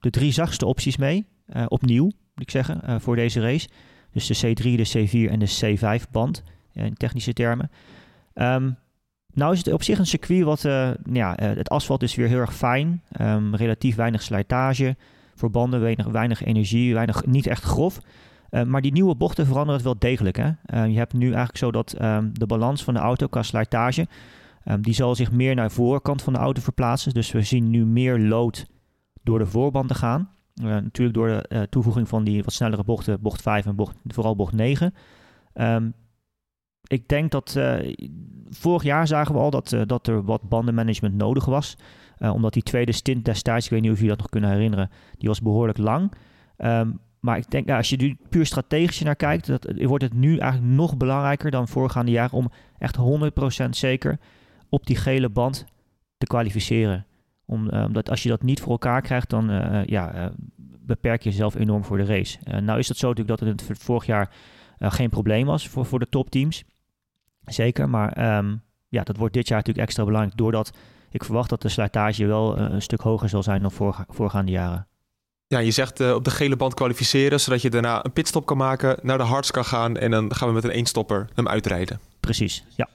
[0.00, 1.26] de drie zachtste opties mee,
[1.68, 3.68] opnieuw moet ik zeggen, voor deze race.
[4.12, 7.70] Dus de C3, de C4 en de C5 band, in technische termen.
[8.34, 8.76] Um,
[9.32, 12.28] nou is het op zich een circuit wat, uh, ja, uh, het asfalt is weer
[12.28, 13.02] heel erg fijn.
[13.20, 14.96] Um, relatief weinig slijtage
[15.34, 17.98] voor banden, weinig, weinig energie, weinig, niet echt grof.
[18.50, 20.36] Uh, maar die nieuwe bochten veranderen het wel degelijk.
[20.36, 20.82] Hè?
[20.84, 24.06] je hebt nu eigenlijk zo dat um, de balans van de auto qua slijtage,
[24.80, 27.14] die zal zich meer naar de voorkant van de auto verplaatsen.
[27.14, 28.66] Dus we zien nu meer lood
[29.22, 30.30] door de voorbanden gaan.
[30.54, 34.52] natuurlijk door de toevoeging van die wat snellere bochten, bocht 5 en bocht, vooral bocht
[34.52, 34.94] 9
[36.90, 37.60] ik denk dat
[38.50, 41.76] vorig jaar zagen we al dat, uh, dat er wat bandenmanagement nodig was.
[42.18, 44.90] Uh, omdat die tweede stint destijds, ik weet niet of jullie dat nog kunnen herinneren,
[45.18, 46.12] die was behoorlijk lang.
[46.58, 50.38] Um, maar ik denk, als je nu puur strategisch naar kijkt, dat, wordt het nu
[50.38, 52.96] eigenlijk nog belangrijker dan voorgaande jaren om echt
[53.66, 54.18] 100% zeker
[54.68, 55.64] op die gele band
[56.18, 57.06] te kwalificeren.
[57.44, 59.50] Om, omdat als je dat niet voor elkaar krijgt, dan
[59.86, 60.32] ja,
[60.80, 62.38] beperk je jezelf enorm voor de race.
[62.60, 64.30] nou is het zo natuurlijk dat het vorig jaar
[64.78, 66.64] geen probleem was voor, voor de topteams.
[67.52, 70.70] Zeker, maar um, ja, dat wordt dit jaar natuurlijk extra belangrijk doordat
[71.10, 74.52] ik verwacht dat de slijtage wel uh, een stuk hoger zal zijn dan voor, voorgaande
[74.52, 74.86] jaren.
[75.46, 78.56] Ja, je zegt uh, op de gele band kwalificeren, zodat je daarna een pitstop kan
[78.56, 82.00] maken, naar de hards kan gaan en dan gaan we met een eenstopper hem uitrijden.
[82.20, 82.88] Precies, ja.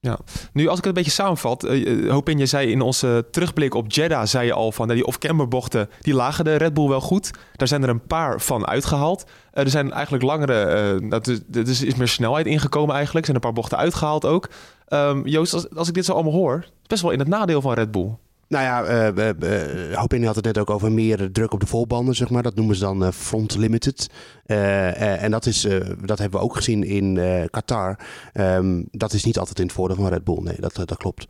[0.00, 0.18] Ja,
[0.52, 3.92] nu als ik het een beetje samenvat, uh, Hopin, je zei in onze terugblik op
[3.92, 7.30] Jeddah, zei je al van die off-camber bochten, die lagen de Red Bull wel goed.
[7.56, 9.24] Daar zijn er een paar van uitgehaald.
[9.24, 13.44] Uh, er zijn eigenlijk langere, uh, dat is, is meer snelheid ingekomen eigenlijk, er zijn
[13.44, 14.48] een paar bochten uitgehaald ook.
[14.88, 17.72] Um, Joost, als, als ik dit zo allemaal hoor, best wel in het nadeel van
[17.72, 18.16] Red Bull.
[18.48, 22.30] Nou ja, uh, uh, had het net ook over meer druk op de volbanden, zeg
[22.30, 22.42] maar.
[22.42, 24.10] Dat noemen ze dan front limited.
[24.46, 25.66] en dat, is,
[26.04, 27.18] dat hebben we ook gezien in
[27.50, 27.98] Qatar.
[28.34, 30.42] Um, dat is niet altijd in het voordeel van Red Bull.
[30.42, 31.26] Nee, dat, dat klopt.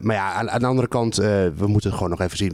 [0.00, 2.52] maar ja, aan, de andere kant, we moeten het gewoon nog even zien.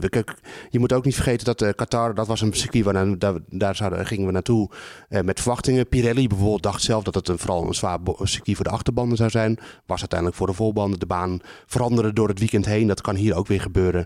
[0.69, 4.05] Je moet ook niet vergeten dat Qatar, dat was een circuit waar daar, daar zouden,
[4.05, 4.69] gingen we naartoe
[5.09, 5.87] met verwachtingen.
[5.87, 9.29] Pirelli bijvoorbeeld dacht zelf dat het een, vooral een zwaar circuit voor de achterbanden zou
[9.29, 9.59] zijn.
[9.85, 10.99] Was uiteindelijk voor de volbanden.
[10.99, 12.87] De baan veranderde door het weekend heen.
[12.87, 14.05] Dat kan hier ook weer gebeuren gebeuren.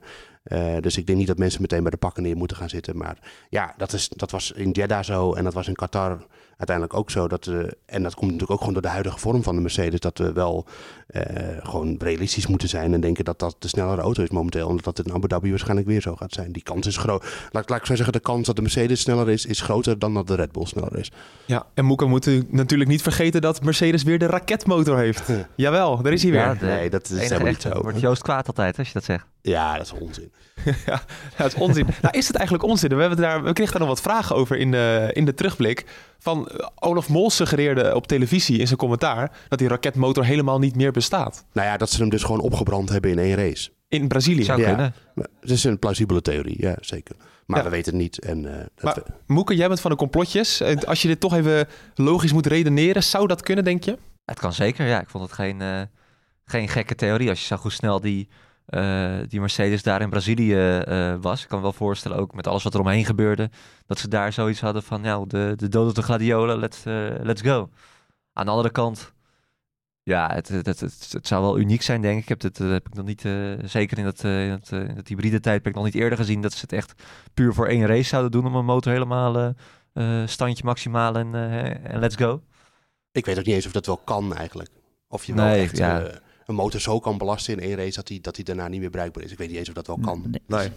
[0.49, 2.97] Uh, dus ik denk niet dat mensen meteen bij de pakken neer moeten gaan zitten.
[2.97, 3.17] Maar
[3.49, 6.25] ja, dat, is, dat was in Jeddah zo en dat was in Qatar
[6.59, 7.27] uiteindelijk ook zo.
[7.27, 9.99] Dat, uh, en dat komt natuurlijk ook gewoon door de huidige vorm van de Mercedes.
[9.99, 10.65] Dat we wel
[11.11, 11.21] uh,
[11.59, 14.67] gewoon realistisch moeten zijn en denken dat dat de snellere auto is momenteel.
[14.67, 16.51] Omdat dat in Abu Dhabi waarschijnlijk weer zo gaat zijn.
[16.51, 17.25] Die kans is groot.
[17.51, 20.13] Laat, laat ik zo zeggen, de kans dat de Mercedes sneller is, is groter dan
[20.13, 21.11] dat de Red Bull sneller is.
[21.45, 25.29] Ja, en Moeka moet natuurlijk niet vergeten dat Mercedes weer de raketmotor heeft.
[25.55, 26.41] Jawel, daar is hij weer.
[26.41, 27.81] Ja, nee, dat is helemaal niet zo.
[27.81, 29.25] Wordt Joost kwaad altijd als je dat zegt.
[29.41, 30.31] Ja, dat is onzin.
[30.85, 31.01] ja,
[31.37, 31.87] dat is onzin.
[32.01, 32.89] nou, is het eigenlijk onzin?
[32.89, 35.85] We, hebben daar, we kregen daar nog wat vragen over in de, in de terugblik.
[36.19, 40.75] Van eh, Olaf Mol suggereerde op televisie in zijn commentaar dat die raketmotor helemaal niet
[40.75, 41.45] meer bestaat.
[41.53, 43.69] Nou ja, dat ze hem dus gewoon opgebrand hebben in één race.
[43.87, 44.43] In Brazilië.
[44.43, 44.93] Zou kunnen.
[45.39, 47.15] Het is een plausibele theorie, ja, zeker.
[47.45, 48.19] Maar we weten het niet.
[48.19, 50.61] En, uh, maar, Moeke, jij bent van de complotjes.
[50.85, 53.97] Als je dit toch even logisch moet redeneren, zou dat kunnen, denk je?
[54.25, 55.01] Het kan zeker, ja.
[55.01, 55.81] Ik vond het geen, uh,
[56.45, 57.29] geen gekke theorie.
[57.29, 58.27] Als je zag hoe snel die
[58.69, 61.41] uh, die Mercedes daar in Brazilië uh, was.
[61.41, 63.49] Ik kan me wel voorstellen, ook met alles wat er omheen gebeurde,
[63.85, 67.09] dat ze daar zoiets hadden van, nou, de, de dood op de gladiolen, let's, uh,
[67.21, 67.69] let's go.
[68.33, 69.13] Aan de andere kant,
[70.03, 70.79] ja, het, het, het,
[71.11, 72.21] het, zou wel uniek zijn, denk ik.
[72.21, 73.21] Ik heb, het, heb ik nog niet,
[73.69, 76.61] zeker in het, in het, in het hybride tijdperk, nog niet eerder gezien dat ze
[76.61, 77.03] het echt
[77.33, 79.53] puur voor één race zouden doen om een motor helemaal
[80.25, 81.35] standje maximaal en,
[81.83, 82.41] en let's go.
[83.11, 84.69] Ik weet ook niet eens of dat wel kan eigenlijk.
[85.07, 85.77] Of je wel nee, echt...
[85.77, 88.79] Ja een motor zo kan belasten in één race dat hij dat hij daarna niet
[88.79, 89.31] meer bruikbaar is.
[89.31, 90.21] Ik weet niet eens of dat wel kan.
[90.21, 90.69] Nee, nee.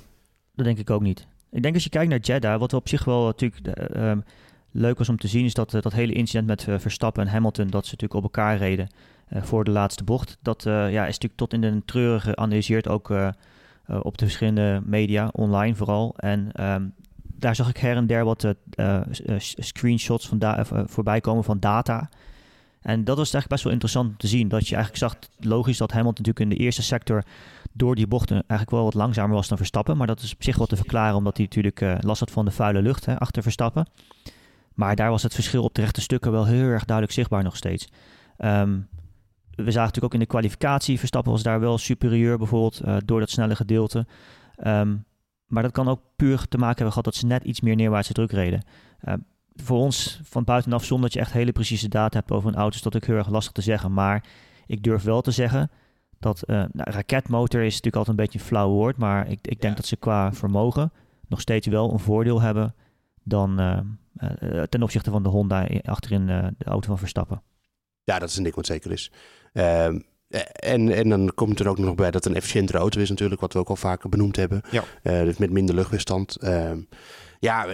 [0.54, 1.26] Dat denk ik ook niet.
[1.50, 4.12] Ik denk als je kijkt naar Jeddah, wat op zich wel natuurlijk uh,
[4.70, 7.32] leuk was om te zien, is dat uh, dat hele incident met uh, Verstappen en
[7.32, 8.88] Hamilton, dat ze natuurlijk op elkaar reden
[9.28, 10.38] voor de laatste bocht.
[10.42, 13.10] Dat ja, is natuurlijk tot in de treuren geanalyseerd, ook
[13.86, 16.14] op de verschillende media, online vooral.
[16.16, 18.54] En um, daar zag ik her en der wat
[19.56, 22.08] screenshots van voorbij komen van data.
[22.82, 24.48] En dat was eigenlijk best wel interessant om te zien.
[24.48, 27.22] Dat je eigenlijk zag, logisch dat Hamilton natuurlijk in de eerste sector
[27.72, 29.96] door die bochten eigenlijk wel wat langzamer was dan Verstappen.
[29.96, 32.44] Maar dat is op zich wel te verklaren, omdat hij natuurlijk uh, last had van
[32.44, 33.86] de vuile lucht hè, achter Verstappen.
[34.74, 37.56] Maar daar was het verschil op de rechte stukken wel heel erg duidelijk zichtbaar nog
[37.56, 37.88] steeds.
[38.38, 38.88] Um,
[39.54, 43.20] we zagen natuurlijk ook in de kwalificatie, Verstappen was daar wel superieur bijvoorbeeld uh, door
[43.20, 44.06] dat snelle gedeelte.
[44.66, 45.04] Um,
[45.46, 48.12] maar dat kan ook puur te maken hebben gehad dat ze net iets meer neerwaartse
[48.12, 48.64] druk reden.
[49.04, 49.14] Uh,
[49.56, 52.76] voor ons van buitenaf, zonder dat je echt hele precieze data hebt over een auto,
[52.76, 53.92] is dat ook heel erg lastig te zeggen.
[53.92, 54.24] Maar
[54.66, 55.70] ik durf wel te zeggen
[56.18, 59.60] dat uh, nou, raketmotor is natuurlijk altijd een beetje een flauw woord, maar ik, ik
[59.60, 60.92] denk dat ze qua vermogen
[61.28, 62.74] nog steeds wel een voordeel hebben
[63.22, 63.78] dan uh,
[64.40, 67.42] uh, ten opzichte van de Honda achterin de auto van Verstappen.
[68.04, 69.12] Ja, dat is een ding wat zeker is.
[69.52, 70.00] Ehm,
[70.52, 73.40] en, en dan komt er ook nog bij dat het een efficiëntere auto is natuurlijk,
[73.40, 74.62] wat we ook al vaker benoemd hebben.
[74.70, 74.84] Ja.
[75.02, 76.36] dus met minder luchtweerstand.
[76.36, 76.78] Ehm,
[77.42, 77.66] ja,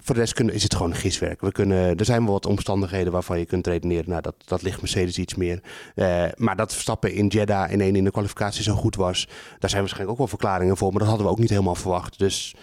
[0.00, 1.40] voor de rest kunnen, is het gewoon giswerk.
[1.40, 4.08] We kunnen, er zijn wel wat omstandigheden waarvan je kunt redeneren.
[4.08, 5.60] Nou, dat, dat ligt Mercedes iets meer.
[5.94, 9.28] Uh, maar dat Verstappen in Jeddah in één in de kwalificatie zo goed was,
[9.58, 10.90] daar zijn waarschijnlijk ook wel verklaringen voor.
[10.90, 12.18] Maar dat hadden we ook niet helemaal verwacht.
[12.18, 12.54] Dus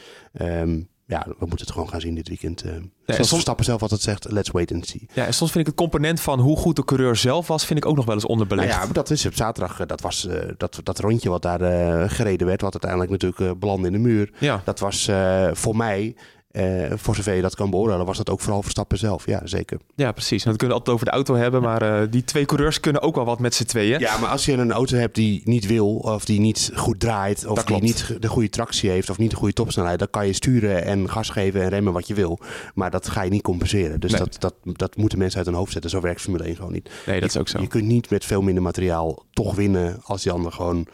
[0.42, 2.66] um, ja, we moeten het gewoon gaan zien dit weekend.
[2.66, 2.72] Uh,
[3.06, 5.08] ja, soms Verstappen zelf altijd zegt, let's wait and see.
[5.14, 7.80] Ja, en soms vind ik het component van hoe goed de coureur zelf was, vind
[7.80, 8.68] ik ook nog wel eens onderbelegd.
[8.68, 11.42] Nou ja, maar dat is op zaterdag, eh, dat was uh, dat, dat rondje wat
[11.42, 14.32] daar uh, gereden werd, wat uiteindelijk natuurlijk belandde in de muur.
[14.38, 14.62] Ja.
[14.66, 15.10] Dat was
[15.54, 16.16] voor mij
[16.52, 19.26] uh, voor zover je dat kan beoordelen, was dat ook vooral Verstappen zelf.
[19.26, 19.80] Ja, zeker.
[19.96, 20.44] Ja, precies.
[20.44, 23.02] En dat kunnen we altijd over de auto hebben, maar uh, die twee coureurs kunnen
[23.02, 24.00] ook wel wat met z'n tweeën.
[24.00, 27.46] Ja, maar als je een auto hebt die niet wil, of die niet goed draait,
[27.46, 30.34] of die niet de goede tractie heeft, of niet de goede topsnelheid, dan kan je
[30.34, 32.40] sturen en gas geven en remmen wat je wil.
[32.74, 34.00] Maar dat ga je niet compenseren.
[34.00, 35.90] Dus dat, dat, dat moeten mensen uit hun hoofd zetten.
[35.90, 36.90] Zo werkt Formule 1 gewoon niet.
[37.06, 37.62] Nee, dat je, is ook zo.
[37.62, 40.88] Je kunt niet met veel minder materiaal toch winnen als die ander gewoon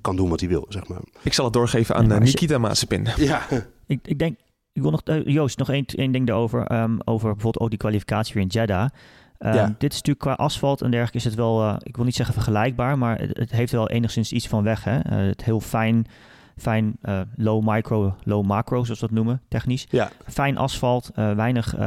[0.00, 1.00] kan doen wat hij wil, zeg maar.
[1.22, 3.08] Ik zal het doorgeven aan ja, Nikita Mazepin.
[3.16, 3.46] Ja.
[3.86, 4.38] Ik, ik denk
[4.76, 6.72] ik wil nog, uh, Joost, nog één, één ding daarover.
[6.72, 8.88] Um, over bijvoorbeeld ook die kwalificatie weer in Jeddah.
[9.38, 9.74] Um, ja.
[9.78, 12.34] Dit is natuurlijk qua asfalt en dergelijke is het wel, uh, ik wil niet zeggen
[12.34, 14.84] vergelijkbaar, maar het, het, heeft wel enigszins iets van weg.
[14.84, 14.96] Hè?
[14.96, 16.06] Uh, het heel fijn,
[16.56, 16.98] fijn
[17.36, 19.86] low micro, low macro, zoals we dat noemen, technisch.
[19.90, 20.10] Ja.
[20.26, 21.80] Fijn asfalt, weinig um,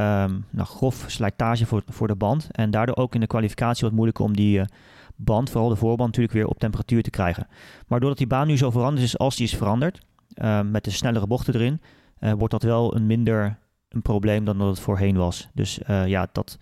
[0.50, 2.48] nou, grof slijtage voor, voor de band.
[2.50, 4.60] En daardoor ook in de kwalificatie wat moeilijker om die
[5.16, 7.46] band, vooral de voorband, natuurlijk weer op temperatuur te krijgen.
[7.86, 10.00] Maar doordat die baan nu zo veranderd is als die is veranderd,
[10.64, 11.80] met de snellere bochten erin,
[12.20, 13.58] uh, wordt dat wel een minder
[13.88, 15.48] een probleem dan dat het voorheen was.
[15.54, 16.58] Dus uh, ja, dat,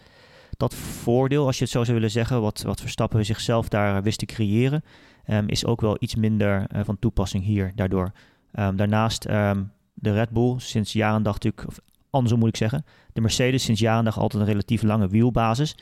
[0.57, 4.19] dat voordeel, als je het zo zou willen zeggen, wat, wat Verstappen zichzelf daar wist
[4.19, 4.83] te creëren,
[5.25, 8.13] ehm, is ook wel iets minder eh, van toepassing hier daardoor.
[8.53, 9.63] Ehm, daarnaast ehm,
[9.95, 11.79] de Red Bull sinds jaren dag natuurlijk, of
[12.11, 15.75] andersom moet ik zeggen, de Mercedes sinds jaren dag altijd een relatief lange wielbasis.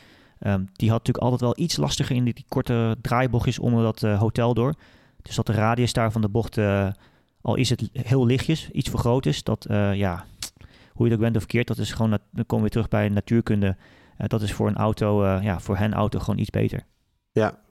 [0.72, 4.54] Die had natuurlijk altijd wel iets lastiger in die, korte draaibochtjes onder dat eh, hotel
[4.54, 4.74] door.
[5.22, 6.88] Dus dat de radius daar van de bocht, eh,
[7.46, 9.42] al is het heel lichtjes, iets vergroot is.
[9.42, 10.24] Dat, eh, ja,
[10.92, 12.88] hoe je het ook bent of verkeerd, dat is gewoon, dan komen we weer terug
[12.88, 13.76] bij natuurkunde.
[14.16, 16.86] Eh, dat is voor een auto, eh, ja, voor hen auto gewoon iets beter.
[17.32, 17.64] Ja.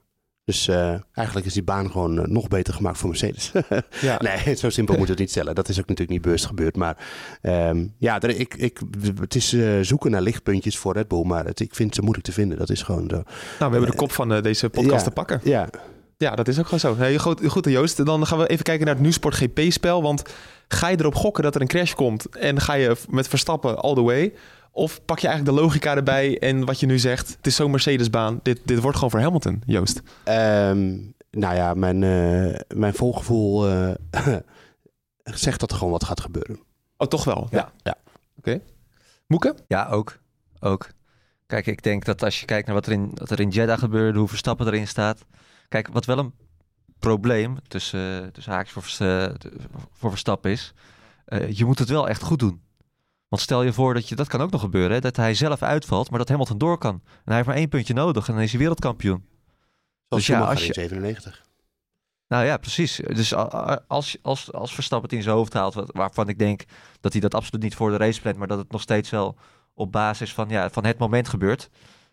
[0.44, 3.52] Dus eh, eigenlijk is die baan gewoon nog beter gemaakt voor Mercedes.
[4.00, 4.20] Ja.
[4.20, 5.54] nee, zo simpel moet het niet stellen.
[5.54, 6.76] Dat is ook natuurlijk niet bewust gebeurd.
[6.76, 6.96] Maar
[7.42, 8.80] ehm, ja, er, ik, ik,
[9.20, 11.24] het is eh, zoeken naar lichtpuntjes voor Red Bull.
[11.24, 12.58] Maar het, ik vind ze moeilijk te vinden.
[12.58, 13.14] Dat is gewoon zo.
[13.16, 13.24] Nou,
[13.58, 15.02] we hebben de kop van deze podcast Ja.
[15.02, 15.40] te pakken.
[15.44, 15.68] Ja,
[16.18, 16.94] Ja, dat is ook gewoon zo.
[16.94, 18.04] Nee, goed, goed Joost.
[18.04, 20.02] Dan gaan we even kijken naar het Nieuwsport GP-spel.
[20.02, 20.22] Want
[20.68, 23.94] ga je erop gokken dat er een crash komt en ga je met Verstappen all
[23.94, 24.34] the way?
[24.70, 27.70] Of pak je eigenlijk de logica erbij en wat je nu zegt, het is zo'n
[27.70, 28.40] Mercedes-baan.
[28.42, 30.02] Dit, dit wordt gewoon voor Hamilton, Joost.
[30.24, 30.96] Ehm,
[31.30, 33.94] nou ja, mijn, eh, mijn volgevoel eh,
[35.24, 36.58] zegt dat er gewoon wat gaat gebeuren.
[36.96, 37.46] Oh, toch wel?
[37.50, 37.94] Ja, ja.
[38.38, 38.60] Oké.
[39.26, 39.54] Moeke?
[39.68, 40.18] Ja, ook.
[40.60, 40.88] Ook.
[41.46, 43.78] Kijk, ik denk dat als je kijkt naar wat er in, wat er in Jeddah
[43.78, 45.24] gebeurde, hoe Verstappen erin staat.
[45.68, 46.32] Kijk, wat wel een
[46.98, 49.36] probleem tussen, tussen haakjes voor,
[49.92, 50.72] voor Verstappen is,
[51.24, 52.64] eh, je moet het wel echt goed doen.
[53.28, 55.62] Want stel je voor dat je, dat kan ook nog gebeuren, hè, dat hij zelf
[55.62, 56.94] uitvalt, maar dat Hamilton door kan.
[57.04, 59.24] En hij heeft maar één puntje nodig en dan is hij wereldkampioen.
[60.08, 61.44] Zoals Dus ja, als je- in 97.
[62.28, 62.96] Nou ja, precies.
[62.96, 63.34] Dus
[63.88, 66.64] als, als, als Verstappen het in zijn hoofd haalt, waarvan ik denk
[67.00, 69.36] dat hij dat absoluut niet voor de race plant, maar dat het nog steeds wel
[69.74, 71.70] op basis van, ja, van het moment gebeurt.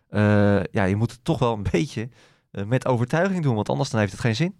[0.08, 2.08] eh, ja, je moet het toch wel een beetje
[2.66, 4.54] met overtuiging doen, want anders dan heeft het geen zin.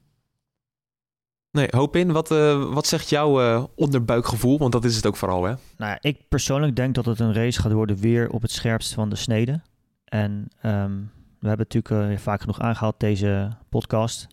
[1.51, 2.13] Nee, hoop in.
[2.13, 4.59] Wat, eh, wat zegt jouw eh, onderbuikgevoel?
[4.59, 5.55] Want dat is het ook vooral, hè?
[5.77, 8.95] Nou ja, ik persoonlijk denk dat het een race gaat worden weer op het scherpst
[8.95, 9.61] van de snede.
[10.05, 10.93] En ehm,
[11.41, 14.27] we hebben het natuurlijk eh, vaak genoeg aangehaald deze podcast.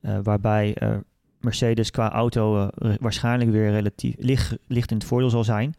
[0.00, 0.96] eh, waarbij eh,
[1.40, 5.74] Mercedes qua auto eh, waarschijnlijk weer relatief licht, licht in het voordeel zal zijn.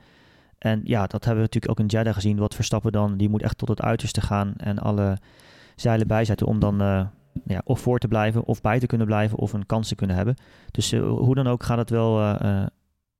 [0.57, 2.37] En ja, dat hebben we natuurlijk ook in Jeddah gezien.
[2.37, 5.17] Wat Verstappen dan, die moet echt tot het uiterste gaan en alle
[5.75, 7.05] zeilen bijzetten om dan eh,
[7.45, 10.15] ja, of voor te blijven of bij te kunnen blijven of een kans te kunnen
[10.15, 10.35] hebben.
[10.71, 12.67] Dus eh, hoe dan ook gaat het wel eh, eh,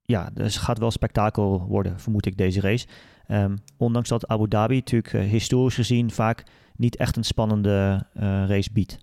[0.01, 2.87] ja, dus gaat wel spektakel worden, vermoed ik, deze race.
[3.27, 6.43] Ehm, ondanks dat Abu Dhabi natuurlijk historisch gezien vaak
[6.75, 8.97] niet echt een spannende eh, race biedt.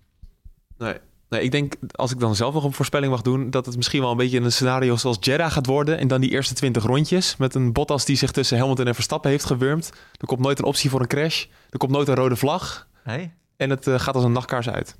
[0.77, 0.97] Nee.
[1.29, 4.01] Nee, ik denk, als ik dan zelf nog een voorspelling mag doen, dat het misschien
[4.01, 5.97] wel een beetje een scenario zoals Jeddah gaat worden.
[5.97, 9.29] En dan die eerste 20 rondjes met een Bottas die zich tussen Hamilton en Verstappen
[9.29, 9.91] heeft gewurmd.
[10.17, 11.45] Er komt nooit een optie voor een crash.
[11.69, 12.87] Er komt nooit een rode vlag.
[13.03, 13.33] Hey?
[13.59, 14.95] En het eh, gaat als een nachtkaars uit.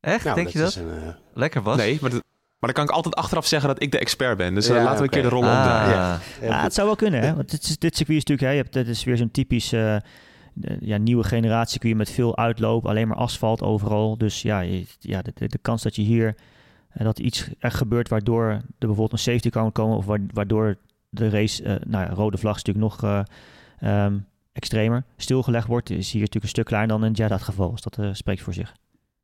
[0.00, 0.24] Echt?
[0.24, 0.68] Nou, denk je dat?
[0.68, 1.76] is een, eh, Lekker was?
[1.76, 2.22] Nee, maar, dat-
[2.58, 4.54] maar dan kan ik altijd achteraf zeggen dat ik de expert ben.
[4.54, 5.94] Dus eh, Ja, laten we een keer de rollen Ah, omdraaien.
[5.94, 6.18] Ja.
[6.42, 7.34] Ja, het zou wel kunnen, hè?
[7.34, 9.70] Want dit, is- dit circuit is natuurlijk, hè, je hebt, dit is weer zo'n typisch
[10.80, 14.18] ja, nieuwe generatie circuit met veel uitloop, alleen maar asfalt overal.
[14.18, 16.34] Dus ja, je- ja de, de, de kans dat je hier,
[16.90, 20.16] eh, dat iets er gebeurt waardoor er bijvoorbeeld een safety car kan komen of wa-
[20.32, 20.76] waardoor
[21.08, 23.20] de race, eh, nou ja, rode vlag is natuurlijk nog eh,
[24.04, 24.18] ehm,
[24.60, 27.70] extremer, stilgelegd wordt, is hier natuurlijk een stuk kleiner dan in Jeddah het geval.
[27.70, 28.72] Dus dat eh, spreekt voor zich.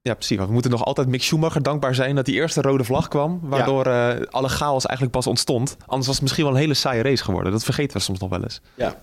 [0.03, 0.37] Ja, precies.
[0.37, 3.41] Want we moeten nog altijd Mick Schumacher dankbaar zijn dat die eerste rode vlag kwam.
[3.43, 5.77] Waardoor eh, alle chaos eigenlijk pas ontstond.
[5.87, 7.53] Anders was het misschien wel een hele saaie race geworden.
[7.53, 8.61] Dat vergeten we soms nog wel eens.
[8.75, 8.95] Ja.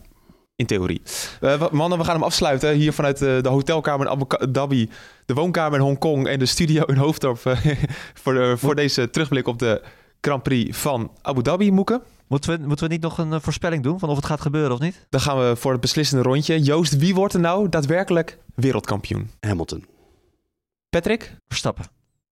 [0.55, 1.01] In theorie.
[1.41, 2.73] Eh, mannen, we gaan hem afsluiten.
[2.75, 4.89] Hier vanuit eh, de hotelkamer in Abu Dhabi.
[5.25, 6.27] De woonkamer in Hongkong.
[6.27, 7.45] En de studio in Hoofddorp.
[7.45, 7.57] eh,
[8.21, 9.81] voor, de- voor deze terugblik op de
[10.21, 12.01] Grand Prix van Abu Dhabi, Moeke.
[12.27, 14.71] Moeten we, moeten we niet nog een eh, voorspelling doen van of het gaat gebeuren
[14.71, 15.05] of niet?
[15.09, 16.61] Dan gaan we voor het beslissende rondje.
[16.61, 19.29] Joost, wie wordt er nou daadwerkelijk wereldkampioen?
[19.39, 19.85] Hamilton.
[20.89, 21.35] Patrick?
[21.47, 21.85] Verstappen.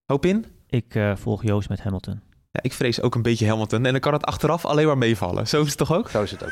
[0.05, 0.45] Hoop in?
[0.69, 2.21] Ik eh, volg Joost met Hamilton.
[2.51, 3.85] Ja, ik vrees ook een beetje Hamilton.
[3.85, 5.47] En dan kan het achteraf alleen maar meevallen.
[5.47, 6.09] Zo is het toch ook?
[6.09, 6.51] Zo is het ook.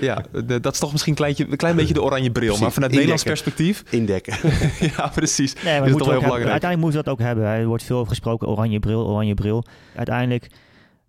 [0.00, 2.42] Ja, de- dat is toch misschien een, kleintje, een klein beetje de oranje bril.
[2.44, 3.82] Precies, Maar vanuit Nederlands perspectief.
[3.90, 4.36] Indekken.
[4.96, 5.54] ja, precies.
[5.54, 6.50] Nee, maar Is we het moeten toch heel hebben, belangrijk.
[6.50, 7.44] uiteindelijk moeten we dat ook hebben.
[7.44, 9.64] Er wordt veel over gesproken, oranje bril, oranje bril.
[9.96, 10.50] Uiteindelijk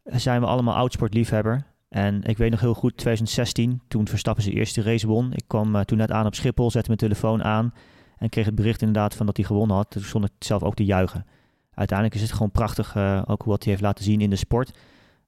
[0.05, 1.63] zijn we allemaal oudsportliefhebber.
[1.89, 5.33] En ik weet nog heel goed, 2016, toen Verstappen zijn eerste race won.
[5.33, 7.73] Ik kwam eh, toen net aan op Schiphol, zette mijn telefoon aan...
[8.17, 9.89] en kreeg het bericht inderdaad van dat hij gewonnen had.
[9.89, 11.25] Toen stond ik zelf ook te juichen.
[11.73, 14.77] Uiteindelijk is het gewoon prachtig, eh, ook wat hij heeft laten zien in de sport.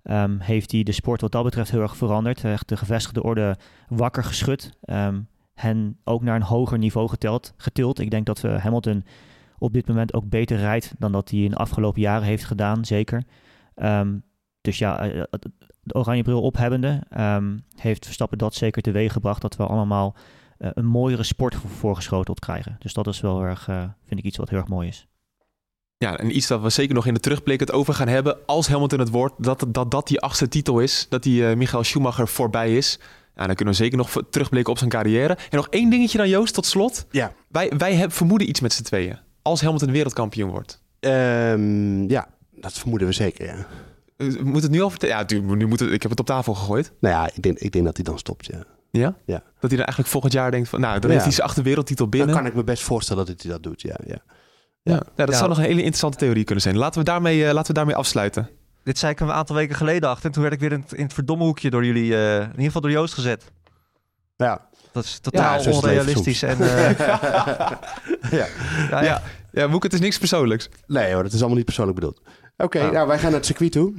[0.04, 2.44] Ehm, heeft hij de sport wat dat betreft heel erg veranderd.
[2.44, 3.58] Echt de gevestigde orde
[3.88, 4.72] wakker geschud.
[4.82, 5.22] Ehm,
[5.54, 8.00] hen ook naar een hoger niveau geteld, getild.
[8.00, 9.04] Ik denk dat we Hamilton
[9.58, 12.86] op dit moment ook beter rijdt dan dat hij in de afgelopen jaren heeft gedaan,
[12.86, 13.24] zeker.
[13.76, 14.18] Ehm,
[14.62, 15.24] dus ja, eh,
[15.82, 20.16] de oranje bril ophebbende ehm, heeft Verstappen dat zeker teweeg gebracht dat we allemaal
[20.58, 22.76] eh, een mooiere sport voor- voorgeschoteld krijgen.
[22.80, 25.08] Dus dat is wel erg, eh, vind ik iets wat heel erg mooi is.
[25.98, 28.38] Ja, en iets dat we zeker nog in de terugblik het over gaan hebben.
[28.46, 31.06] Als Hamilton het wordt, dat dat, dat die achtste titel is.
[31.10, 33.00] Dat die eh, Michael Schumacher voorbij is.
[33.36, 35.34] Ja, dan kunnen we zeker nog terugblikken op zijn carrière.
[35.34, 37.06] En nog één dingetje dan, Joost, tot slot.
[37.12, 37.34] Ja.
[37.48, 39.20] Wij, wij hebben, vermoeden iets met z'n tweeën.
[39.42, 40.82] Als Hamilton wereldkampioen wordt.
[41.00, 43.66] Ehm, ja, Dat vermoeden we zeker, ja.
[44.22, 45.26] Uh, moet het nu al vertellen?
[45.30, 46.92] Ja, nu moet het, ik heb het op tafel gegooid.
[47.00, 48.64] Nou ja, ik denk, ik denk dat hij dan stopt, ja.
[48.92, 49.16] Ja?
[49.26, 49.34] Ja.
[49.38, 51.10] Dat hij dan eigenlijk volgend jaar denkt van, nou, dan Ja.
[51.10, 52.30] heeft hij zijn achter wereldtitel binnen.
[52.30, 53.96] Dan kan ik me best voorstellen dat hij dat doet, ja.
[54.06, 54.18] ja.
[54.84, 55.36] Ja, ja dat Ja.
[55.36, 56.78] zou nog een hele interessante theorie kunnen zijn.
[56.78, 58.50] Laten we daarmee, eh, laten we daarmee afsluiten.
[58.84, 60.26] Dit zei ik een aantal weken geleden achter.
[60.26, 62.50] En toen werd ik weer in het, in het verdomme hoekje door jullie, eh, in
[62.50, 63.52] ieder geval door Joost gezet.
[64.36, 66.44] Ja, Dat is totaal het onrealistisch.
[66.44, 66.98] En, eh,
[68.32, 68.48] ja.
[68.90, 70.70] ja, Ja, ja Moek, het is niks persoonlijks.
[70.88, 72.22] Nee hoor, dat is allemaal niet persoonlijk bedoeld.
[72.62, 72.92] Oké, Ja.
[72.92, 73.94] nou wij gaan naar het circuit toe.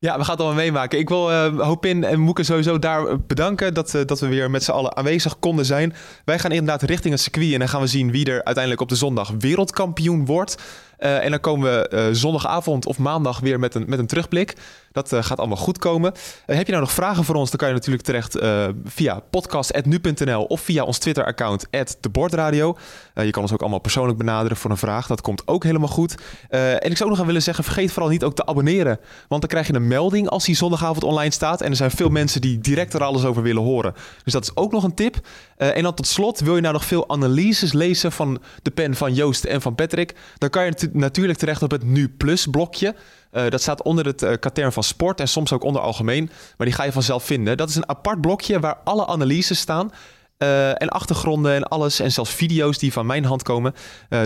[0.00, 0.98] Ja, we gaan het allemaal meemaken.
[0.98, 4.62] Ik wil eh Hopin en Moeke sowieso daar bedanken dat, eh, dat we weer met
[4.64, 5.94] z'n allen aanwezig konden zijn.
[6.24, 8.88] Wij gaan inderdaad richting het circuit en dan gaan we zien wie er uiteindelijk op
[8.88, 10.56] de zondag wereldkampioen wordt.
[10.98, 14.56] Eh, en dan komen we eh, zondagavond of maandag weer met een, met een terugblik.
[14.92, 16.12] Dat eh, gaat allemaal goed komen.
[16.46, 18.38] Heb je nou nog vragen voor ons, dan kan je natuurlijk terecht
[18.84, 21.66] via podcast.nu.nl of via ons Twitter-account
[22.00, 22.76] @debordradio.
[23.14, 25.06] Je kan ons ook allemaal persoonlijk benaderen voor een vraag.
[25.06, 26.14] Dat komt ook helemaal goed.
[26.48, 28.98] En ik zou ook nog aan willen zeggen, vergeet vooral niet ook te abonneren.
[29.28, 31.60] Want dan krijg je een melding als die zondagavond online staat.
[31.60, 33.94] En er zijn veel mensen die direct er alles over willen horen.
[34.24, 35.16] Dus dat is ook nog een tip.
[35.56, 39.14] En dan tot slot, wil je nou nog veel analyses lezen van de pen van
[39.14, 40.14] Joost en van Patrick?
[40.38, 42.94] Dan kan je natu- natuurlijk terecht op het Nu Plus blokje.
[43.30, 46.30] Eh, dat staat onder het eh, katern van sport en soms ook onder algemeen.
[46.56, 47.56] Maar die ga je vanzelf vinden.
[47.56, 49.90] Dat is een apart blokje waar alle analyses staan.
[50.38, 52.00] Eh, en achtergronden en alles.
[52.00, 53.74] En zelfs video's die van mijn hand komen.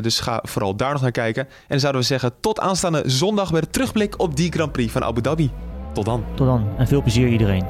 [0.00, 1.48] Dus ga vooral daar nog naar kijken.
[1.68, 5.04] En zouden we zeggen tot aanstaande zondag bij de terugblik op die Grand Prix van
[5.04, 5.50] Abu Dhabi.
[5.92, 6.24] Tot dan.
[6.34, 7.66] Tot dan en veel plezier iedereen.